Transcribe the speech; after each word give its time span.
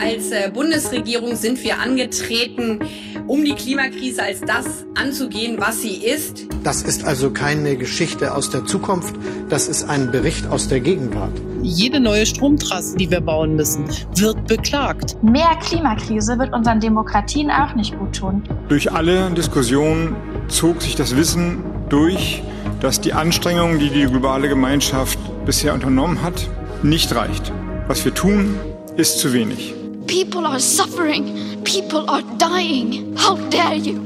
Als 0.00 0.30
äh, 0.30 0.50
Bundesregierung 0.50 1.36
sind 1.36 1.62
wir 1.62 1.78
angetreten, 1.78 2.78
um 3.26 3.44
die 3.44 3.52
Klimakrise 3.52 4.22
als 4.22 4.40
das 4.40 4.86
anzugehen, 4.94 5.56
was 5.58 5.82
sie 5.82 5.96
ist. 5.96 6.46
Das 6.64 6.82
ist 6.82 7.04
also 7.04 7.30
keine 7.30 7.76
Geschichte 7.76 8.34
aus 8.34 8.48
der 8.48 8.64
Zukunft, 8.64 9.14
das 9.50 9.68
ist 9.68 9.84
ein 9.84 10.10
Bericht 10.10 10.46
aus 10.46 10.68
der 10.68 10.80
Gegenwart. 10.80 11.32
Jede 11.62 12.00
neue 12.00 12.24
Stromtrasse, 12.24 12.96
die 12.96 13.10
wir 13.10 13.20
bauen 13.20 13.56
müssen, 13.56 13.84
wird 14.16 14.46
beklagt. 14.46 15.22
Mehr 15.22 15.54
Klimakrise 15.60 16.38
wird 16.38 16.54
unseren 16.54 16.80
Demokratien 16.80 17.50
auch 17.50 17.74
nicht 17.74 17.98
gut 17.98 18.16
tun. 18.16 18.42
Durch 18.70 18.90
alle 18.90 19.30
Diskussionen 19.32 20.16
zog 20.48 20.80
sich 20.80 20.96
das 20.96 21.14
Wissen 21.14 21.58
durch, 21.90 22.42
dass 22.80 23.02
die 23.02 23.12
Anstrengungen, 23.12 23.78
die 23.78 23.90
die 23.90 24.06
globale 24.06 24.48
Gemeinschaft 24.48 25.18
bisher 25.44 25.74
unternommen 25.74 26.22
hat, 26.22 26.48
nicht 26.82 27.14
reicht. 27.14 27.52
Was 27.86 28.04
wir 28.06 28.14
tun, 28.14 28.58
ist 28.96 29.18
zu 29.18 29.34
wenig. 29.34 29.74
People 30.10 30.44
are 30.44 30.58
suffering. 30.58 31.62
People 31.62 32.10
are 32.10 32.22
dying. 32.36 33.16
How 33.16 33.36
dare 33.48 33.76
you? 33.76 34.00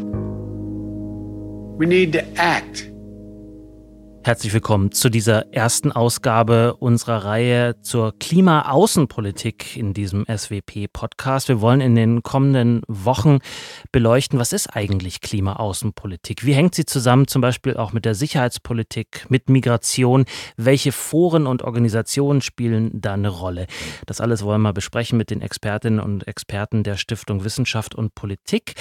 We 1.79 1.87
need 1.87 2.13
to 2.13 2.23
act. 2.39 2.91
Herzlich 4.27 4.55
willkommen 4.55 4.91
zu 4.91 5.11
dieser 5.11 5.53
ersten 5.53 5.93
Ausgabe 5.93 6.77
unserer 6.77 7.27
Reihe 7.27 7.79
zur 7.83 8.19
Klimaaußenpolitik 8.19 9.77
in 9.77 9.93
diesem 9.93 10.25
SWP-Podcast. 10.25 11.49
Wir 11.49 11.61
wollen 11.61 11.83
in 11.83 11.95
den 11.95 12.23
kommenden 12.23 12.81
Wochen 12.89 13.41
beleuchten, 13.93 14.39
was 14.39 14.55
ist 14.55 14.75
eigentlich 14.75 15.21
Klimaaußenpolitik? 15.21 16.47
Wie 16.47 16.55
hängt 16.55 16.75
sie 16.75 16.87
zusammen 16.87 17.27
zum 17.27 17.43
Beispiel 17.43 17.77
auch 17.77 17.93
mit 17.93 18.07
der 18.07 18.15
Sicherheitspolitik, 18.15 19.27
mit 19.29 19.51
Migration? 19.51 20.25
Welche 20.57 20.93
Foren 20.93 21.47
und 21.47 21.61
Organisationen 21.61 22.41
spielen 22.41 22.99
da 22.99 23.13
eine 23.13 23.29
Rolle? 23.29 23.67
Das 24.07 24.23
alles 24.23 24.43
wollen 24.43 24.63
wir 24.63 24.73
besprechen 24.73 25.19
mit 25.19 25.29
den 25.29 25.43
Expertinnen 25.43 26.01
und 26.01 26.27
Experten 26.27 26.83
der 26.83 26.97
Stiftung 26.97 27.45
Wissenschaft 27.45 27.95
und 27.95 28.15
Politik. 28.15 28.73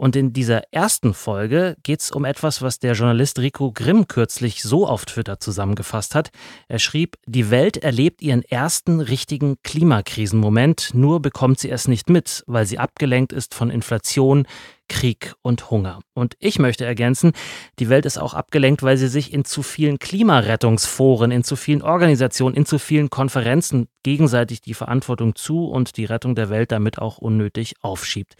Und 0.00 0.16
in 0.16 0.32
dieser 0.32 0.62
ersten 0.72 1.12
Folge 1.12 1.76
geht 1.82 2.00
es 2.00 2.10
um 2.10 2.24
etwas, 2.24 2.62
was 2.62 2.78
der 2.78 2.94
Journalist 2.94 3.38
Rico 3.38 3.70
Grimm 3.70 4.08
kürzlich 4.08 4.62
so 4.62 4.86
auf 4.86 5.04
Twitter 5.04 5.40
zusammengefasst 5.40 6.14
hat. 6.14 6.30
Er 6.68 6.78
schrieb, 6.78 7.18
die 7.26 7.50
Welt 7.50 7.76
erlebt 7.76 8.22
ihren 8.22 8.40
ersten 8.40 9.00
richtigen 9.00 9.56
Klimakrisenmoment, 9.62 10.92
nur 10.94 11.20
bekommt 11.20 11.60
sie 11.60 11.68
es 11.68 11.86
nicht 11.86 12.08
mit, 12.08 12.44
weil 12.46 12.64
sie 12.64 12.78
abgelenkt 12.78 13.34
ist 13.34 13.52
von 13.52 13.68
Inflation, 13.68 14.46
Krieg 14.88 15.34
und 15.42 15.70
Hunger. 15.70 15.98
Und 16.14 16.34
ich 16.38 16.58
möchte 16.58 16.86
ergänzen, 16.86 17.32
die 17.78 17.90
Welt 17.90 18.06
ist 18.06 18.16
auch 18.16 18.32
abgelenkt, 18.32 18.82
weil 18.82 18.96
sie 18.96 19.08
sich 19.08 19.34
in 19.34 19.44
zu 19.44 19.62
vielen 19.62 19.98
Klimarettungsforen, 19.98 21.30
in 21.30 21.44
zu 21.44 21.56
vielen 21.56 21.82
Organisationen, 21.82 22.56
in 22.56 22.64
zu 22.64 22.78
vielen 22.78 23.10
Konferenzen 23.10 23.86
gegenseitig 24.02 24.62
die 24.62 24.72
Verantwortung 24.72 25.34
zu 25.34 25.66
und 25.66 25.98
die 25.98 26.06
Rettung 26.06 26.34
der 26.34 26.48
Welt 26.48 26.72
damit 26.72 26.98
auch 26.98 27.18
unnötig 27.18 27.74
aufschiebt. 27.82 28.36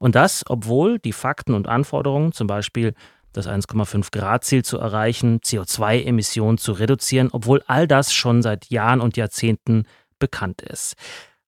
Und 0.00 0.14
das, 0.14 0.44
obwohl 0.48 0.98
die 0.98 1.12
Fakten 1.12 1.54
und 1.54 1.68
Anforderungen, 1.68 2.32
zum 2.32 2.46
Beispiel 2.46 2.94
das 3.32 3.46
1,5 3.46 4.10
Grad 4.10 4.44
Ziel 4.44 4.64
zu 4.64 4.78
erreichen, 4.78 5.40
CO2-Emissionen 5.40 6.58
zu 6.58 6.72
reduzieren, 6.72 7.28
obwohl 7.30 7.62
all 7.66 7.86
das 7.86 8.12
schon 8.12 8.42
seit 8.42 8.70
Jahren 8.70 9.00
und 9.00 9.16
Jahrzehnten 9.16 9.84
bekannt 10.18 10.62
ist. 10.62 10.94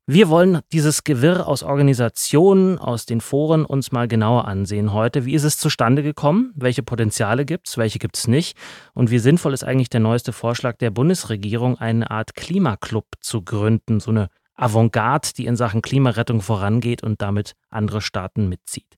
Wir 0.06 0.28
wollen 0.28 0.60
dieses 0.72 1.04
Gewirr 1.04 1.46
aus 1.46 1.62
Organisationen, 1.62 2.78
aus 2.78 3.06
den 3.06 3.20
Foren 3.20 3.64
uns 3.64 3.92
mal 3.92 4.08
genauer 4.08 4.46
ansehen 4.46 4.92
heute. 4.92 5.24
Wie 5.24 5.34
ist 5.34 5.44
es 5.44 5.58
zustande 5.58 6.02
gekommen? 6.02 6.52
Welche 6.54 6.82
Potenziale 6.82 7.44
gibt 7.44 7.68
es? 7.68 7.78
Welche 7.78 8.00
gibt 8.00 8.18
es 8.18 8.26
nicht? 8.26 8.56
Und 8.94 9.10
wie 9.10 9.20
sinnvoll 9.20 9.54
ist 9.54 9.64
eigentlich 9.64 9.90
der 9.90 10.00
neueste 10.00 10.32
Vorschlag 10.32 10.76
der 10.76 10.90
Bundesregierung, 10.90 11.78
eine 11.78 12.10
Art 12.10 12.34
Klimaclub 12.34 13.06
zu 13.20 13.42
gründen? 13.42 14.00
So 14.00 14.10
eine 14.10 14.28
Avantgarde, 14.54 15.30
die 15.36 15.46
in 15.46 15.56
Sachen 15.56 15.82
Klimarettung 15.82 16.40
vorangeht 16.40 17.02
und 17.02 17.22
damit 17.22 17.52
andere 17.70 18.00
Staaten 18.00 18.48
mitzieht. 18.48 18.94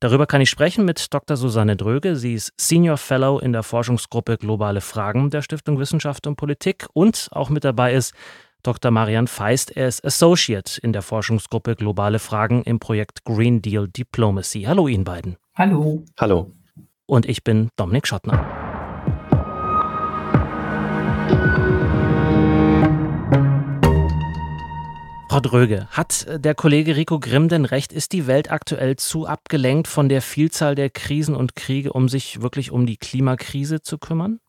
Darüber 0.00 0.26
kann 0.26 0.40
ich 0.40 0.50
sprechen 0.50 0.84
mit 0.84 1.14
Dr. 1.14 1.36
Susanne 1.36 1.76
Dröge. 1.76 2.16
Sie 2.16 2.34
ist 2.34 2.52
Senior 2.60 2.98
Fellow 2.98 3.38
in 3.38 3.52
der 3.52 3.62
Forschungsgruppe 3.62 4.36
Globale 4.36 4.80
Fragen 4.80 5.30
der 5.30 5.42
Stiftung 5.42 5.78
Wissenschaft 5.78 6.26
und 6.26 6.36
Politik 6.36 6.86
und 6.92 7.28
auch 7.30 7.48
mit 7.48 7.64
dabei 7.64 7.94
ist 7.94 8.12
Dr. 8.62 8.90
Marian 8.90 9.28
Feist. 9.28 9.76
Er 9.76 9.88
ist 9.88 10.04
Associate 10.04 10.80
in 10.82 10.92
der 10.92 11.02
Forschungsgruppe 11.02 11.76
Globale 11.76 12.18
Fragen 12.18 12.62
im 12.64 12.80
Projekt 12.80 13.24
Green 13.24 13.62
Deal 13.62 13.88
Diplomacy. 13.88 14.62
Hallo 14.62 14.88
Ihnen 14.88 15.04
beiden. 15.04 15.36
Hallo. 15.54 16.04
Hallo. 16.18 16.52
Und 17.06 17.26
ich 17.26 17.44
bin 17.44 17.68
Dominik 17.76 18.06
Schottner. 18.06 18.63
Dröge, 25.40 25.86
hat 25.90 26.26
äh, 26.26 26.40
der 26.40 26.54
Kollege 26.54 26.96
Rico 26.96 27.18
Grimm 27.18 27.48
denn 27.48 27.64
recht? 27.64 27.92
Ist 27.92 28.12
die 28.12 28.26
Welt 28.26 28.50
aktuell 28.50 28.96
zu 28.96 29.26
abgelenkt 29.26 29.88
von 29.88 30.08
der 30.08 30.22
Vielzahl 30.22 30.74
der 30.74 30.90
Krisen 30.90 31.34
und 31.34 31.56
Kriege, 31.56 31.92
um 31.92 32.08
sich 32.08 32.42
wirklich 32.42 32.70
um 32.70 32.86
die 32.86 32.96
Klimakrise 32.96 33.82
zu 33.82 33.98
kümmern? 33.98 34.40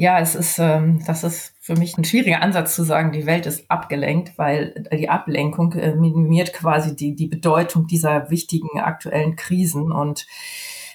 Ja, 0.00 0.18
es 0.18 0.34
ist, 0.34 0.58
ähm, 0.58 1.02
das 1.06 1.24
ist 1.24 1.54
für 1.60 1.74
mich 1.74 1.98
ein 1.98 2.04
schwieriger 2.04 2.40
Ansatz 2.40 2.74
zu 2.74 2.84
sagen, 2.84 3.12
die 3.12 3.26
Welt 3.26 3.44
ist 3.44 3.70
abgelenkt, 3.70 4.38
weil 4.38 4.88
die 4.92 5.10
Ablenkung 5.10 5.74
äh, 5.74 5.94
minimiert 5.94 6.54
quasi 6.54 6.96
die, 6.96 7.14
die 7.14 7.26
Bedeutung 7.26 7.86
dieser 7.86 8.30
wichtigen 8.30 8.80
aktuellen 8.80 9.36
Krisen. 9.36 9.92
Und 9.92 10.26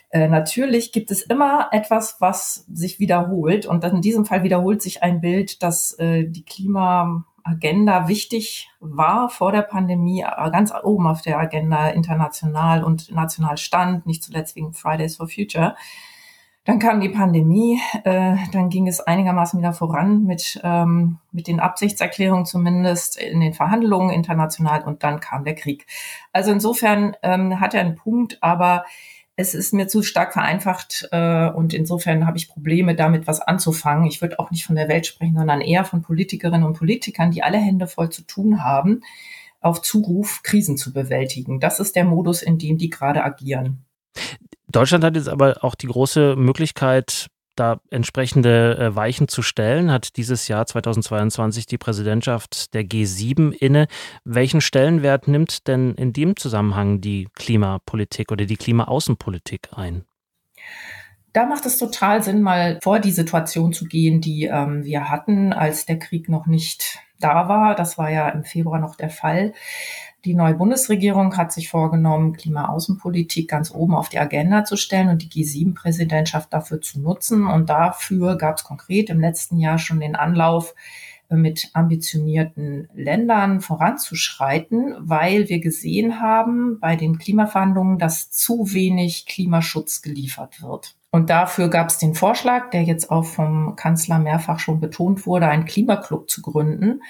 äh, 0.10 0.28
natürlich 0.28 0.92
gibt 0.92 1.12
es 1.12 1.22
immer 1.22 1.70
etwas, 1.72 2.18
was 2.20 2.66
sich 2.74 3.00
wiederholt. 3.00 3.68
Und 3.68 3.84
in 3.84 4.02
diesem 4.02 4.26
Fall 4.26 4.42
wiederholt 4.42 4.82
sich 4.82 5.04
ein 5.04 5.22
Bild, 5.22 5.62
dass 5.62 5.92
äh, 6.00 6.24
die 6.28 6.44
Klima 6.44 7.26
Agenda 7.46 8.08
wichtig 8.08 8.70
war 8.80 9.30
vor 9.30 9.52
der 9.52 9.62
Pandemie, 9.62 10.26
ganz 10.52 10.74
oben 10.84 11.06
auf 11.06 11.22
der 11.22 11.40
Agenda 11.40 11.90
international 11.90 12.84
und 12.84 13.12
national 13.12 13.58
stand, 13.58 14.08
nicht 14.08 14.24
zuletzt 14.24 14.56
wegen 14.56 14.74
Fridays 14.74 15.18
for 15.18 15.28
Future. 15.28 15.76
Dann 16.64 16.80
kam 16.80 17.00
die 17.00 17.10
Pandemie, 17.10 17.80
äh, 18.04 18.38
dann 18.52 18.70
ging 18.70 18.88
es 18.88 19.00
einigermaßen 19.00 19.60
wieder 19.60 19.74
voran 19.74 20.24
mit, 20.24 20.60
ähm, 20.64 21.20
mit 21.32 21.46
den 21.46 21.60
Absichtserklärungen 21.60 22.48
zumindest 22.48 23.18
in 23.18 23.40
den 23.40 23.54
Verhandlungen 23.54 24.10
international 24.10 24.84
und 24.84 25.04
dann 25.04 25.20
kam 25.20 25.44
der 25.44 25.54
Krieg. 25.54 25.86
Also 26.34 26.52
insofern 26.52 27.16
ähm, 27.22 27.60
hat 27.60 27.76
er 27.76 27.82
einen 27.82 27.96
Punkt, 27.96 28.40
aber 28.42 28.86
es 29.38 29.54
ist 29.54 29.74
mir 29.74 29.88
zu 29.88 30.02
stark 30.02 30.34
vereinfacht 30.34 31.08
äh, 31.12 31.50
und 31.50 31.74
insofern 31.74 32.26
habe 32.26 32.38
ich 32.38 32.48
Probleme 32.48 32.96
damit, 32.96 33.28
was 33.28 33.42
anzufangen. 33.42 34.08
Ich 34.08 34.22
würde 34.22 34.40
auch 34.40 34.52
nicht 34.52 34.66
von 34.66 34.76
der 34.76 34.88
Welt 34.88 35.06
sprechen, 35.06 35.36
sondern 35.36 35.62
eher 35.62 35.84
von 35.84 36.02
Politikerinnen 36.02 36.64
und 36.64 36.78
Politikern, 36.78 37.32
die 37.32 37.44
alle 37.44 37.58
Hände 37.58 37.88
voll 37.88 38.10
zu 38.10 38.22
tun 38.22 38.64
haben, 38.64 39.02
auf 39.60 39.82
Zuruf 39.82 40.42
Krisen 40.44 40.78
zu 40.78 40.94
bewältigen. 40.94 41.60
Das 41.60 41.80
ist 41.80 41.96
der 41.96 42.06
Modus, 42.06 42.42
in 42.42 42.58
dem 42.58 42.78
die 42.78 42.90
gerade 42.90 43.24
agieren. 43.24 43.84
Deutschland 44.70 45.04
hat 45.04 45.16
jetzt 45.16 45.30
aber 45.30 45.64
auch 45.64 45.76
die 45.76 45.88
große 45.88 46.36
Möglichkeit, 46.36 47.28
da 47.56 47.80
entsprechende 47.90 48.78
äh, 48.78 48.96
Weichen 48.96 49.28
zu 49.28 49.42
stellen, 49.42 49.92
hat 49.92 50.18
dieses 50.18 50.48
Jahr 50.48 50.66
2022 50.66 51.66
die 51.66 51.78
Präsidentschaft 51.78 52.74
der 52.74 52.84
G7 52.84 53.52
inne. 53.52 53.88
Welchen 54.24 54.62
Stellenwert 54.62 55.28
nimmt 55.28 55.68
denn 55.68 55.94
in 55.96 56.14
dem 56.14 56.36
Zusammenhang 56.36 57.02
die 57.02 57.28
Klimapolitik 57.36 58.32
oder 58.32 58.46
die 58.46 58.58
Klimaaußenpolitik 58.58 59.70
ein? 59.72 60.06
Da 61.34 61.46
macht 61.46 61.66
es 61.66 61.78
total 61.78 62.24
Sinn, 62.24 62.42
mal 62.42 62.80
vor 62.82 63.00
die 63.00 63.12
Situation 63.12 63.74
zu 63.74 63.86
gehen, 63.86 64.22
die 64.22 64.46
ähm, 64.46 64.86
wir 64.86 65.10
hatten, 65.10 65.52
als 65.52 65.86
der 65.86 66.00
Krieg 66.00 66.30
noch 66.30 66.46
nicht 66.46 67.00
da 67.20 67.50
war. 67.50 67.76
Das 67.76 67.98
war 67.98 68.10
ja 68.10 68.30
im 68.30 68.44
Februar 68.44 68.80
noch 68.80 68.96
der 68.96 69.10
Fall. 69.10 69.54
Die 70.26 70.34
neue 70.34 70.56
Bundesregierung 70.56 71.38
hat 71.38 71.52
sich 71.52 71.70
vorgenommen, 71.70 72.34
Klimaaußenpolitik 72.34 73.48
ganz 73.48 73.70
oben 73.72 73.94
auf 73.94 74.10
die 74.10 74.18
Agenda 74.18 74.66
zu 74.66 74.76
stellen 74.76 75.10
und 75.10 75.22
die 75.22 75.30
G7-Präsidentschaft 75.30 76.52
dafür 76.52 76.82
zu 76.82 77.00
nutzen. 77.00 77.46
Und 77.46 77.70
dafür 77.70 78.36
gab 78.36 78.58
es 78.58 78.64
konkret 78.64 79.12
im 79.12 79.22
letzten 79.22 79.60
Jahr 79.60 79.78
schon 79.78 80.00
den 80.00 80.16
Anlauf, 80.16 80.74
äh, 81.30 81.36
mit 81.36 81.70
ambitionierten 81.74 82.90
Ländern 82.96 83.62
voranzuschreiten, 83.62 84.96
weil 85.00 85.48
wir 85.48 85.60
gesehen 85.60 86.20
haben 86.20 86.80
bei 86.80 86.96
den 86.96 87.20
Klimaverhandlungen, 87.20 88.00
dass 88.00 88.32
zu 88.32 88.74
wenig 88.74 89.28
Klimaschutz 89.28 90.02
geliefert 90.02 90.64
wird. 90.64 90.96
Und 91.12 91.30
dafür 91.30 91.70
gab 91.70 91.90
es 91.90 92.00
den 92.00 92.16
Vorschlag, 92.16 92.72
der 92.72 92.82
jetzt 92.82 93.12
auch 93.12 93.26
vom 93.26 93.76
Kanzler 93.76 94.18
mehrfach 94.18 94.58
schon 94.60 94.80
betont 94.80 95.28
wurde, 95.28 95.48
einen 95.48 95.66
Klimaclub 95.66 96.30
zu 96.30 96.42
gründen 96.42 97.02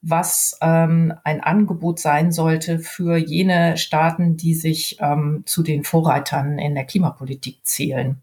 was 0.00 0.56
ähm, 0.60 1.12
ein 1.24 1.40
Angebot 1.40 1.98
sein 1.98 2.30
sollte 2.32 2.78
für 2.78 3.16
jene 3.16 3.76
Staaten, 3.76 4.36
die 4.36 4.54
sich 4.54 4.98
ähm, 5.00 5.42
zu 5.44 5.62
den 5.62 5.84
Vorreitern 5.84 6.58
in 6.58 6.74
der 6.74 6.84
Klimapolitik 6.84 7.60
zählen. 7.64 8.20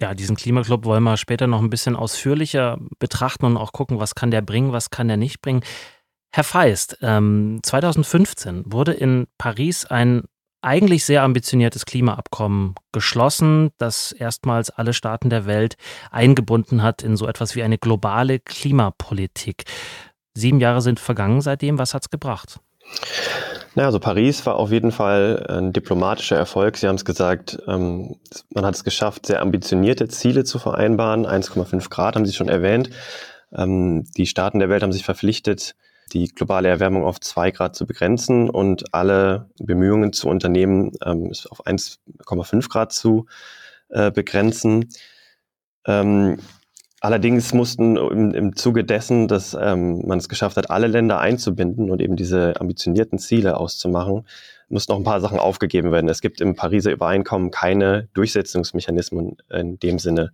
Ja, 0.00 0.14
diesen 0.14 0.36
Klimaclub 0.36 0.84
wollen 0.84 1.02
wir 1.02 1.16
später 1.16 1.46
noch 1.46 1.60
ein 1.60 1.70
bisschen 1.70 1.96
ausführlicher 1.96 2.78
betrachten 2.98 3.46
und 3.46 3.56
auch 3.56 3.72
gucken, 3.72 3.98
was 3.98 4.14
kann 4.14 4.30
der 4.30 4.42
bringen, 4.42 4.72
was 4.72 4.90
kann 4.90 5.08
der 5.08 5.16
nicht 5.16 5.42
bringen. 5.42 5.62
Herr 6.32 6.44
Feist, 6.44 6.98
ähm, 7.02 7.60
2015 7.62 8.64
wurde 8.66 8.92
in 8.92 9.26
Paris 9.38 9.86
ein 9.86 10.22
eigentlich 10.60 11.04
sehr 11.04 11.22
ambitioniertes 11.22 11.84
Klimaabkommen 11.86 12.74
geschlossen, 12.92 13.70
das 13.78 14.12
erstmals 14.12 14.70
alle 14.70 14.92
Staaten 14.92 15.30
der 15.30 15.46
Welt 15.46 15.76
eingebunden 16.10 16.82
hat 16.82 17.02
in 17.02 17.16
so 17.16 17.26
etwas 17.26 17.54
wie 17.54 17.62
eine 17.62 17.78
globale 17.78 18.40
Klimapolitik. 18.40 19.64
Sieben 20.38 20.60
Jahre 20.60 20.80
sind 20.80 21.00
vergangen 21.00 21.40
seitdem. 21.40 21.78
Was 21.78 21.94
hat 21.94 22.02
es 22.02 22.10
gebracht? 22.10 22.60
Naja, 23.74 23.86
also 23.86 23.98
Paris 23.98 24.46
war 24.46 24.56
auf 24.56 24.70
jeden 24.70 24.92
Fall 24.92 25.44
ein 25.48 25.72
diplomatischer 25.72 26.36
Erfolg. 26.36 26.76
Sie 26.76 26.86
haben 26.86 26.94
es 26.94 27.04
gesagt, 27.04 27.58
ähm, 27.66 28.16
man 28.50 28.64
hat 28.64 28.74
es 28.74 28.84
geschafft, 28.84 29.26
sehr 29.26 29.42
ambitionierte 29.42 30.08
Ziele 30.08 30.44
zu 30.44 30.58
vereinbaren. 30.58 31.26
1,5 31.26 31.90
Grad 31.90 32.14
haben 32.14 32.24
Sie 32.24 32.32
schon 32.32 32.48
erwähnt. 32.48 32.90
Ähm, 33.52 34.04
die 34.16 34.26
Staaten 34.26 34.60
der 34.60 34.68
Welt 34.68 34.82
haben 34.82 34.92
sich 34.92 35.04
verpflichtet, 35.04 35.74
die 36.12 36.28
globale 36.28 36.68
Erwärmung 36.68 37.04
auf 37.04 37.20
2 37.20 37.50
Grad 37.50 37.74
zu 37.74 37.86
begrenzen 37.86 38.48
und 38.48 38.94
alle 38.94 39.50
Bemühungen 39.58 40.12
zu 40.12 40.28
unternehmen, 40.28 40.92
ähm, 41.04 41.28
es 41.30 41.46
auf 41.46 41.66
1,5 41.66 42.68
Grad 42.68 42.92
zu 42.92 43.26
äh, 43.88 44.12
begrenzen. 44.12 44.88
Allerdings 47.00 47.54
mussten 47.54 47.96
im, 47.96 48.32
im 48.32 48.56
Zuge 48.56 48.84
dessen, 48.84 49.28
dass 49.28 49.56
ähm, 49.58 50.02
man 50.06 50.18
es 50.18 50.28
geschafft 50.28 50.56
hat, 50.56 50.70
alle 50.70 50.88
Länder 50.88 51.20
einzubinden 51.20 51.90
und 51.90 52.02
eben 52.02 52.16
diese 52.16 52.60
ambitionierten 52.60 53.18
Ziele 53.18 53.56
auszumachen, 53.56 54.26
mussten 54.68 54.92
noch 54.92 54.98
ein 54.98 55.04
paar 55.04 55.20
Sachen 55.20 55.38
aufgegeben 55.38 55.92
werden. 55.92 56.08
Es 56.08 56.20
gibt 56.20 56.40
im 56.40 56.56
Pariser 56.56 56.90
Übereinkommen 56.90 57.50
keine 57.50 58.08
Durchsetzungsmechanismen 58.14 59.36
in 59.50 59.78
dem 59.78 59.98
Sinne. 60.00 60.32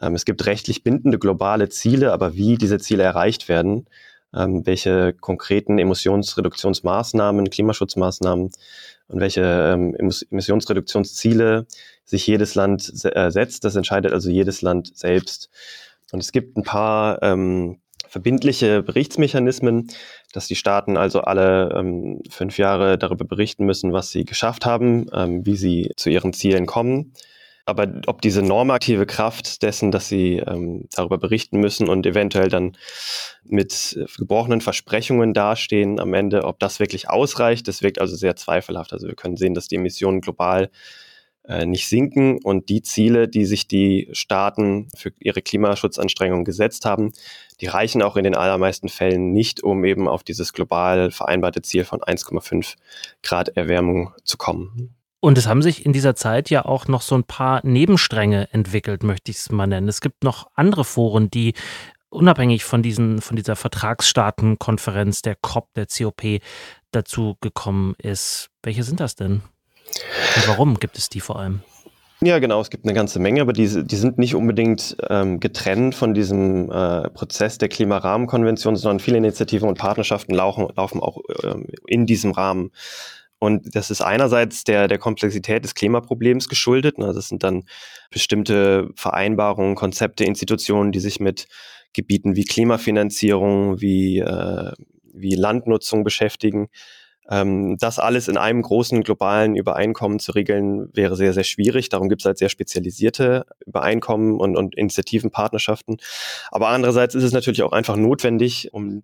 Ähm, 0.00 0.14
es 0.14 0.24
gibt 0.24 0.46
rechtlich 0.46 0.82
bindende 0.82 1.18
globale 1.18 1.68
Ziele, 1.68 2.12
aber 2.12 2.34
wie 2.34 2.56
diese 2.56 2.78
Ziele 2.78 3.02
erreicht 3.02 3.48
werden, 3.50 3.86
ähm, 4.34 4.66
welche 4.66 5.12
konkreten 5.12 5.78
Emissionsreduktionsmaßnahmen, 5.78 7.50
Klimaschutzmaßnahmen 7.50 8.50
und 9.08 9.20
welche 9.20 9.42
ähm, 9.42 9.94
Emissionsreduktionsziele 10.30 11.66
sich 12.04 12.26
jedes 12.26 12.54
Land 12.54 12.82
se 12.82 13.14
äh, 13.14 13.30
setzt, 13.30 13.64
das 13.64 13.76
entscheidet 13.76 14.12
also 14.12 14.30
jedes 14.30 14.62
Land 14.62 14.96
selbst. 14.96 15.50
Und 16.12 16.20
es 16.20 16.32
gibt 16.32 16.56
ein 16.56 16.62
paar 16.62 17.22
ähm, 17.22 17.80
verbindliche 18.08 18.82
Berichtsmechanismen, 18.82 19.88
dass 20.32 20.46
die 20.46 20.56
Staaten 20.56 20.96
also 20.96 21.20
alle 21.20 21.74
ähm, 21.76 22.20
fünf 22.30 22.58
Jahre 22.58 22.98
darüber 22.98 23.24
berichten 23.24 23.64
müssen, 23.64 23.92
was 23.92 24.10
sie 24.10 24.24
geschafft 24.24 24.66
haben, 24.66 25.06
ähm, 25.12 25.44
wie 25.44 25.56
sie 25.56 25.92
zu 25.96 26.10
ihren 26.10 26.32
Zielen 26.32 26.66
kommen. 26.66 27.12
Aber 27.66 27.86
ob 28.06 28.22
diese 28.22 28.40
normative 28.40 29.04
Kraft 29.04 29.62
dessen, 29.62 29.90
dass 29.90 30.08
sie 30.08 30.38
ähm, 30.38 30.88
darüber 30.90 31.18
berichten 31.18 31.60
müssen 31.60 31.90
und 31.90 32.06
eventuell 32.06 32.48
dann 32.48 32.78
mit 33.44 33.98
gebrochenen 34.16 34.62
Versprechungen 34.62 35.34
dastehen 35.34 36.00
am 36.00 36.14
Ende, 36.14 36.44
ob 36.44 36.60
das 36.60 36.80
wirklich 36.80 37.10
ausreicht, 37.10 37.68
das 37.68 37.82
wirkt 37.82 38.00
also 38.00 38.16
sehr 38.16 38.36
zweifelhaft. 38.36 38.94
Also 38.94 39.06
wir 39.06 39.16
können 39.16 39.36
sehen, 39.36 39.52
dass 39.52 39.68
die 39.68 39.76
Emissionen 39.76 40.22
global 40.22 40.70
nicht 41.66 41.88
sinken 41.88 42.38
und 42.42 42.68
die 42.68 42.82
Ziele, 42.82 43.28
die 43.28 43.46
sich 43.46 43.66
die 43.66 44.08
Staaten 44.12 44.88
für 44.94 45.12
ihre 45.18 45.40
Klimaschutzanstrengungen 45.40 46.44
gesetzt 46.44 46.84
haben, 46.84 47.12
die 47.60 47.66
reichen 47.66 48.02
auch 48.02 48.16
in 48.16 48.24
den 48.24 48.34
allermeisten 48.34 48.88
Fällen 48.88 49.32
nicht, 49.32 49.62
um 49.62 49.84
eben 49.84 50.08
auf 50.08 50.22
dieses 50.22 50.52
global 50.52 51.10
vereinbarte 51.10 51.62
Ziel 51.62 51.84
von 51.84 52.00
1,5 52.00 52.74
Grad 53.22 53.48
Erwärmung 53.56 54.12
zu 54.24 54.36
kommen. 54.36 54.94
Und 55.20 55.36
es 55.36 55.48
haben 55.48 55.62
sich 55.62 55.84
in 55.84 55.92
dieser 55.92 56.14
Zeit 56.14 56.48
ja 56.50 56.64
auch 56.64 56.86
noch 56.86 57.02
so 57.02 57.16
ein 57.16 57.24
paar 57.24 57.60
Nebenstränge 57.66 58.48
entwickelt, 58.52 59.02
möchte 59.02 59.30
ich 59.30 59.38
es 59.38 59.50
mal 59.50 59.66
nennen. 59.66 59.88
Es 59.88 60.00
gibt 60.00 60.22
noch 60.22 60.48
andere 60.54 60.84
Foren, 60.84 61.28
die 61.30 61.54
unabhängig 62.10 62.64
von, 62.64 62.82
diesen, 62.82 63.20
von 63.20 63.36
dieser 63.36 63.56
Vertragsstaatenkonferenz, 63.56 65.22
der 65.22 65.34
COP, 65.34 65.74
der 65.74 65.86
COP, 65.86 66.40
dazu 66.92 67.36
gekommen 67.40 67.94
ist. 67.98 68.50
Welche 68.62 68.84
sind 68.84 69.00
das 69.00 69.16
denn? 69.16 69.42
Und 70.38 70.48
warum 70.48 70.78
gibt 70.78 70.96
es 70.98 71.08
die 71.08 71.20
vor 71.20 71.38
allem? 71.38 71.62
Ja, 72.20 72.38
genau, 72.40 72.60
es 72.60 72.70
gibt 72.70 72.84
eine 72.84 72.94
ganze 72.94 73.20
Menge, 73.20 73.40
aber 73.40 73.52
die, 73.52 73.84
die 73.84 73.96
sind 73.96 74.18
nicht 74.18 74.34
unbedingt 74.34 74.96
ähm, 75.08 75.38
getrennt 75.38 75.94
von 75.94 76.14
diesem 76.14 76.70
äh, 76.70 77.10
Prozess 77.10 77.58
der 77.58 77.68
Klimarahmenkonvention, 77.68 78.74
sondern 78.74 78.98
viele 78.98 79.18
Initiativen 79.18 79.68
und 79.68 79.78
Partnerschaften 79.78 80.34
laufen, 80.34 80.68
laufen 80.76 81.00
auch 81.00 81.18
ähm, 81.44 81.66
in 81.86 82.06
diesem 82.06 82.32
Rahmen. 82.32 82.70
Und 83.38 83.76
das 83.76 83.90
ist 83.90 84.00
einerseits 84.00 84.64
der, 84.64 84.88
der 84.88 84.98
Komplexität 84.98 85.62
des 85.62 85.74
Klimaproblems 85.74 86.48
geschuldet. 86.48 86.98
Ne? 86.98 87.12
Das 87.14 87.28
sind 87.28 87.44
dann 87.44 87.64
bestimmte 88.10 88.90
Vereinbarungen, 88.96 89.76
Konzepte, 89.76 90.24
Institutionen, 90.24 90.90
die 90.90 91.00
sich 91.00 91.20
mit 91.20 91.46
Gebieten 91.92 92.34
wie 92.34 92.44
Klimafinanzierung, 92.44 93.80
wie, 93.80 94.18
äh, 94.18 94.72
wie 95.12 95.34
Landnutzung 95.36 96.02
beschäftigen. 96.02 96.68
Ähm, 97.30 97.76
das 97.78 97.98
alles 97.98 98.28
in 98.28 98.36
einem 98.36 98.62
großen 98.62 99.02
globalen 99.02 99.56
Übereinkommen 99.56 100.18
zu 100.18 100.32
regeln, 100.32 100.88
wäre 100.94 101.16
sehr, 101.16 101.32
sehr 101.32 101.44
schwierig. 101.44 101.88
Darum 101.88 102.08
gibt 102.08 102.22
es 102.22 102.26
halt 102.26 102.38
sehr 102.38 102.48
spezialisierte 102.48 103.46
Übereinkommen 103.66 104.38
und, 104.38 104.56
und 104.56 104.74
Initiativenpartnerschaften. 104.74 105.98
Aber 106.50 106.68
andererseits 106.68 107.14
ist 107.14 107.24
es 107.24 107.32
natürlich 107.32 107.62
auch 107.62 107.72
einfach 107.72 107.96
notwendig, 107.96 108.72
um 108.72 109.02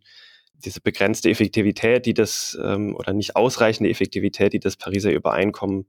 diese 0.65 0.81
begrenzte 0.81 1.29
Effektivität, 1.29 2.07
die 2.07 2.15
das 2.15 2.59
ähm, 2.63 2.97
oder 2.97 3.13
nicht 3.13 3.37
ausreichende 3.37 3.91
Effektivität, 3.91 4.53
die 4.55 4.61
das 4.61 4.77
Pariser 4.77 5.13
Übereinkommen 5.13 5.87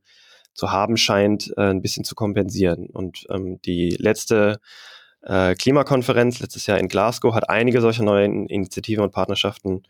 zu 0.53 0.71
haben 0.71 0.97
scheint, 0.97 1.53
äh, 1.57 1.69
ein 1.69 1.81
bisschen 1.81 2.03
zu 2.03 2.15
kompensieren. 2.15 2.87
Und 2.87 3.25
ähm, 3.29 3.61
die 3.61 3.91
letzte 3.91 4.59
äh, 5.21 5.55
Klimakonferenz 5.55 6.39
letztes 6.39 6.67
Jahr 6.67 6.79
in 6.79 6.89
Glasgow 6.89 7.33
hat 7.33 7.49
einige 7.49 7.81
solcher 7.81 8.03
neuen 8.03 8.47
Initiativen 8.47 9.03
und 9.03 9.11
Partnerschaften 9.11 9.83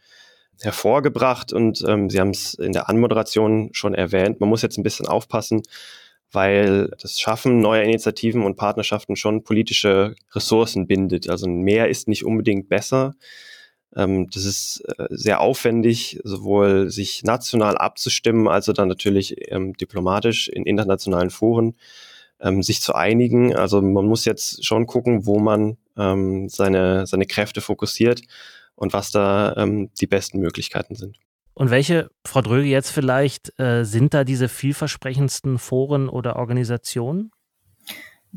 hervorgebracht 0.62 1.54
und 1.54 1.84
ähm, 1.88 2.10
Sie 2.10 2.20
haben 2.20 2.30
es 2.30 2.54
in 2.54 2.74
der 2.74 2.90
Anmoderation 2.90 3.70
schon 3.74 3.94
erwähnt. 3.94 4.40
Man 4.40 4.50
muss 4.50 4.62
jetzt 4.62 4.78
ein 4.78 4.84
bisschen 4.84 5.08
aufpassen, 5.08 5.64
weil 6.32 6.92
das 7.02 7.20
Schaffen 7.20 7.60
neuer 7.60 7.84
Initiativen 7.84 8.44
und 8.44 8.56
Partnerschaften 8.56 9.16
schon 9.16 9.44
politische 9.44 10.16
Ressourcen 10.34 10.88
bindet. 10.88 11.30
Also 11.30 11.48
mehr 11.48 11.90
ist 11.90 12.08
nicht 12.08 12.26
unbedingt 12.26 12.70
besser. 12.70 13.16
Ähm, 13.96 14.30
das 14.30 14.46
ist 14.46 14.84
äh, 14.98 15.08
sehr 15.10 15.40
aufwendig, 15.42 16.20
sowohl 16.24 16.90
sich 16.90 17.24
national 17.24 17.78
abzustimmen, 17.78 18.48
als 18.48 18.70
auch 18.70 18.74
dann 18.74 18.88
natürlich 18.88 19.52
ähm, 19.52 19.74
diplomatisch 19.74 20.48
in 20.50 20.66
internationalen 20.66 21.30
Foren 21.30 21.76
ähm, 22.40 22.62
sich 22.62 22.82
zu 22.82 22.94
einigen. 22.94 23.56
Also 23.56 23.82
man 23.82 24.06
muss 24.06 24.26
jetzt 24.26 24.66
schon 24.66 24.88
gucken, 24.88 25.26
wo 25.26 25.40
man 25.40 25.78
ähm, 25.98 26.50
seine, 26.50 27.08
seine 27.08 27.26
Kräfte 27.26 27.62
fokussiert 27.62 28.22
und 28.76 28.94
was 28.94 29.12
da 29.12 29.56
ähm, 29.58 29.90
die 30.00 30.08
besten 30.08 30.40
Möglichkeiten 30.40 30.96
sind. 30.96 31.18
Und 31.54 31.70
welche, 31.70 32.10
Frau 32.26 32.42
Dröge, 32.42 32.68
jetzt 32.68 32.92
vielleicht, 32.92 33.58
äh, 33.60 33.86
sind 33.86 34.14
da 34.14 34.26
diese 34.26 34.50
vielversprechendsten 34.50 35.58
Foren 35.58 36.10
oder 36.10 36.36
Organisationen? 36.36 37.32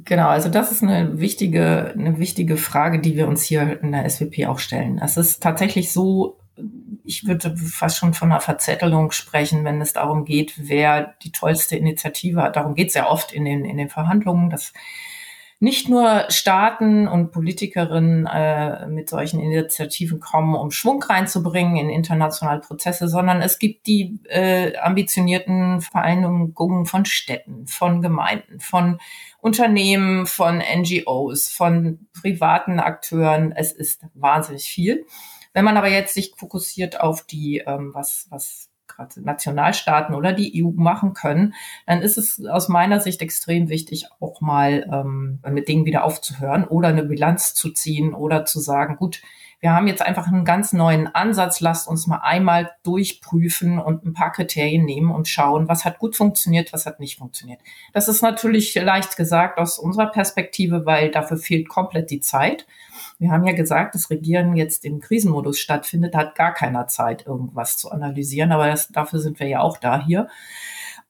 Genau, 0.04 0.28
also 0.28 0.48
das 0.48 0.70
ist 0.70 0.84
eine 0.84 1.18
wichtige, 1.18 1.92
eine 1.98 2.18
wichtige 2.18 2.56
Frage, 2.56 3.00
die 3.00 3.16
wir 3.16 3.26
uns 3.26 3.42
hier 3.42 3.82
in 3.82 3.90
der 3.90 4.08
SWP 4.08 4.46
auch 4.46 4.60
stellen. 4.60 5.00
Es 5.02 5.16
ist 5.16 5.42
tatsächlich 5.42 5.92
so, 5.92 6.38
ich 7.04 7.26
würde 7.26 7.56
fast 7.56 7.98
schon 7.98 8.14
von 8.14 8.30
einer 8.30 8.40
Verzettelung 8.40 9.10
sprechen, 9.10 9.64
wenn 9.64 9.80
es 9.80 9.92
darum 9.92 10.24
geht, 10.24 10.54
wer 10.56 11.14
die 11.24 11.32
tollste 11.32 11.76
Initiative 11.76 12.42
hat. 12.42 12.54
Darum 12.54 12.74
geht 12.74 12.88
es 12.88 12.94
ja 12.94 13.08
oft 13.08 13.32
in 13.32 13.44
den, 13.44 13.64
in 13.64 13.76
den 13.76 13.88
Verhandlungen, 13.88 14.50
dass 14.50 14.72
nicht 15.60 15.88
nur 15.88 16.26
Staaten 16.28 17.08
und 17.08 17.32
Politikerinnen 17.32 18.26
äh, 18.26 18.86
mit 18.86 19.10
solchen 19.10 19.40
Initiativen 19.40 20.20
kommen, 20.20 20.54
um 20.54 20.70
Schwung 20.70 21.02
reinzubringen 21.02 21.76
in 21.76 21.90
internationale 21.90 22.60
Prozesse, 22.60 23.08
sondern 23.08 23.42
es 23.42 23.58
gibt 23.58 23.88
die 23.88 24.20
äh, 24.28 24.76
ambitionierten 24.76 25.80
Vereinigungen 25.80 26.86
von 26.86 27.04
Städten, 27.04 27.66
von 27.66 28.02
Gemeinden, 28.02 28.60
von 28.60 29.00
Unternehmen, 29.40 30.26
von 30.26 30.58
NGOs, 30.58 31.48
von 31.48 32.06
privaten 32.20 32.78
Akteuren. 32.78 33.50
Es 33.50 33.72
ist 33.72 34.02
wahnsinnig 34.14 34.64
viel. 34.64 35.06
Wenn 35.54 35.64
man 35.64 35.76
aber 35.76 35.88
jetzt 35.88 36.14
sich 36.14 36.34
fokussiert 36.36 37.00
auf 37.00 37.24
die, 37.24 37.64
ähm, 37.66 37.90
was, 37.94 38.28
was 38.30 38.67
gerade 38.98 39.22
Nationalstaaten 39.22 40.14
oder 40.14 40.32
die 40.32 40.62
EU 40.62 40.70
machen 40.74 41.14
können, 41.14 41.54
dann 41.86 42.02
ist 42.02 42.18
es 42.18 42.44
aus 42.44 42.68
meiner 42.68 43.00
Sicht 43.00 43.22
extrem 43.22 43.68
wichtig, 43.68 44.06
auch 44.20 44.40
mal 44.40 44.88
ähm, 44.92 45.38
mit 45.50 45.68
Dingen 45.68 45.84
wieder 45.84 46.04
aufzuhören 46.04 46.64
oder 46.64 46.88
eine 46.88 47.04
Bilanz 47.04 47.54
zu 47.54 47.70
ziehen 47.70 48.12
oder 48.12 48.44
zu 48.44 48.60
sagen, 48.60 48.96
gut, 48.96 49.22
wir 49.60 49.72
haben 49.72 49.88
jetzt 49.88 50.02
einfach 50.02 50.28
einen 50.28 50.44
ganz 50.44 50.72
neuen 50.72 51.12
Ansatz. 51.12 51.60
Lasst 51.60 51.88
uns 51.88 52.06
mal 52.06 52.20
einmal 52.22 52.70
durchprüfen 52.84 53.78
und 53.80 54.04
ein 54.04 54.12
paar 54.12 54.30
Kriterien 54.30 54.84
nehmen 54.84 55.10
und 55.10 55.26
schauen, 55.26 55.68
was 55.68 55.84
hat 55.84 55.98
gut 55.98 56.14
funktioniert, 56.14 56.72
was 56.72 56.86
hat 56.86 57.00
nicht 57.00 57.18
funktioniert. 57.18 57.60
Das 57.92 58.06
ist 58.06 58.22
natürlich 58.22 58.74
leicht 58.76 59.16
gesagt 59.16 59.58
aus 59.58 59.78
unserer 59.78 60.06
Perspektive, 60.06 60.86
weil 60.86 61.10
dafür 61.10 61.38
fehlt 61.38 61.68
komplett 61.68 62.10
die 62.10 62.20
Zeit. 62.20 62.66
Wir 63.18 63.32
haben 63.32 63.44
ja 63.44 63.52
gesagt, 63.52 63.96
das 63.96 64.10
Regieren 64.10 64.56
jetzt 64.56 64.84
im 64.84 65.00
Krisenmodus 65.00 65.58
stattfindet, 65.58 66.14
hat 66.14 66.36
gar 66.36 66.54
keiner 66.54 66.86
Zeit, 66.86 67.26
irgendwas 67.26 67.76
zu 67.76 67.90
analysieren. 67.90 68.52
Aber 68.52 68.68
das, 68.68 68.88
dafür 68.88 69.18
sind 69.18 69.40
wir 69.40 69.48
ja 69.48 69.60
auch 69.60 69.78
da 69.78 70.04
hier. 70.04 70.28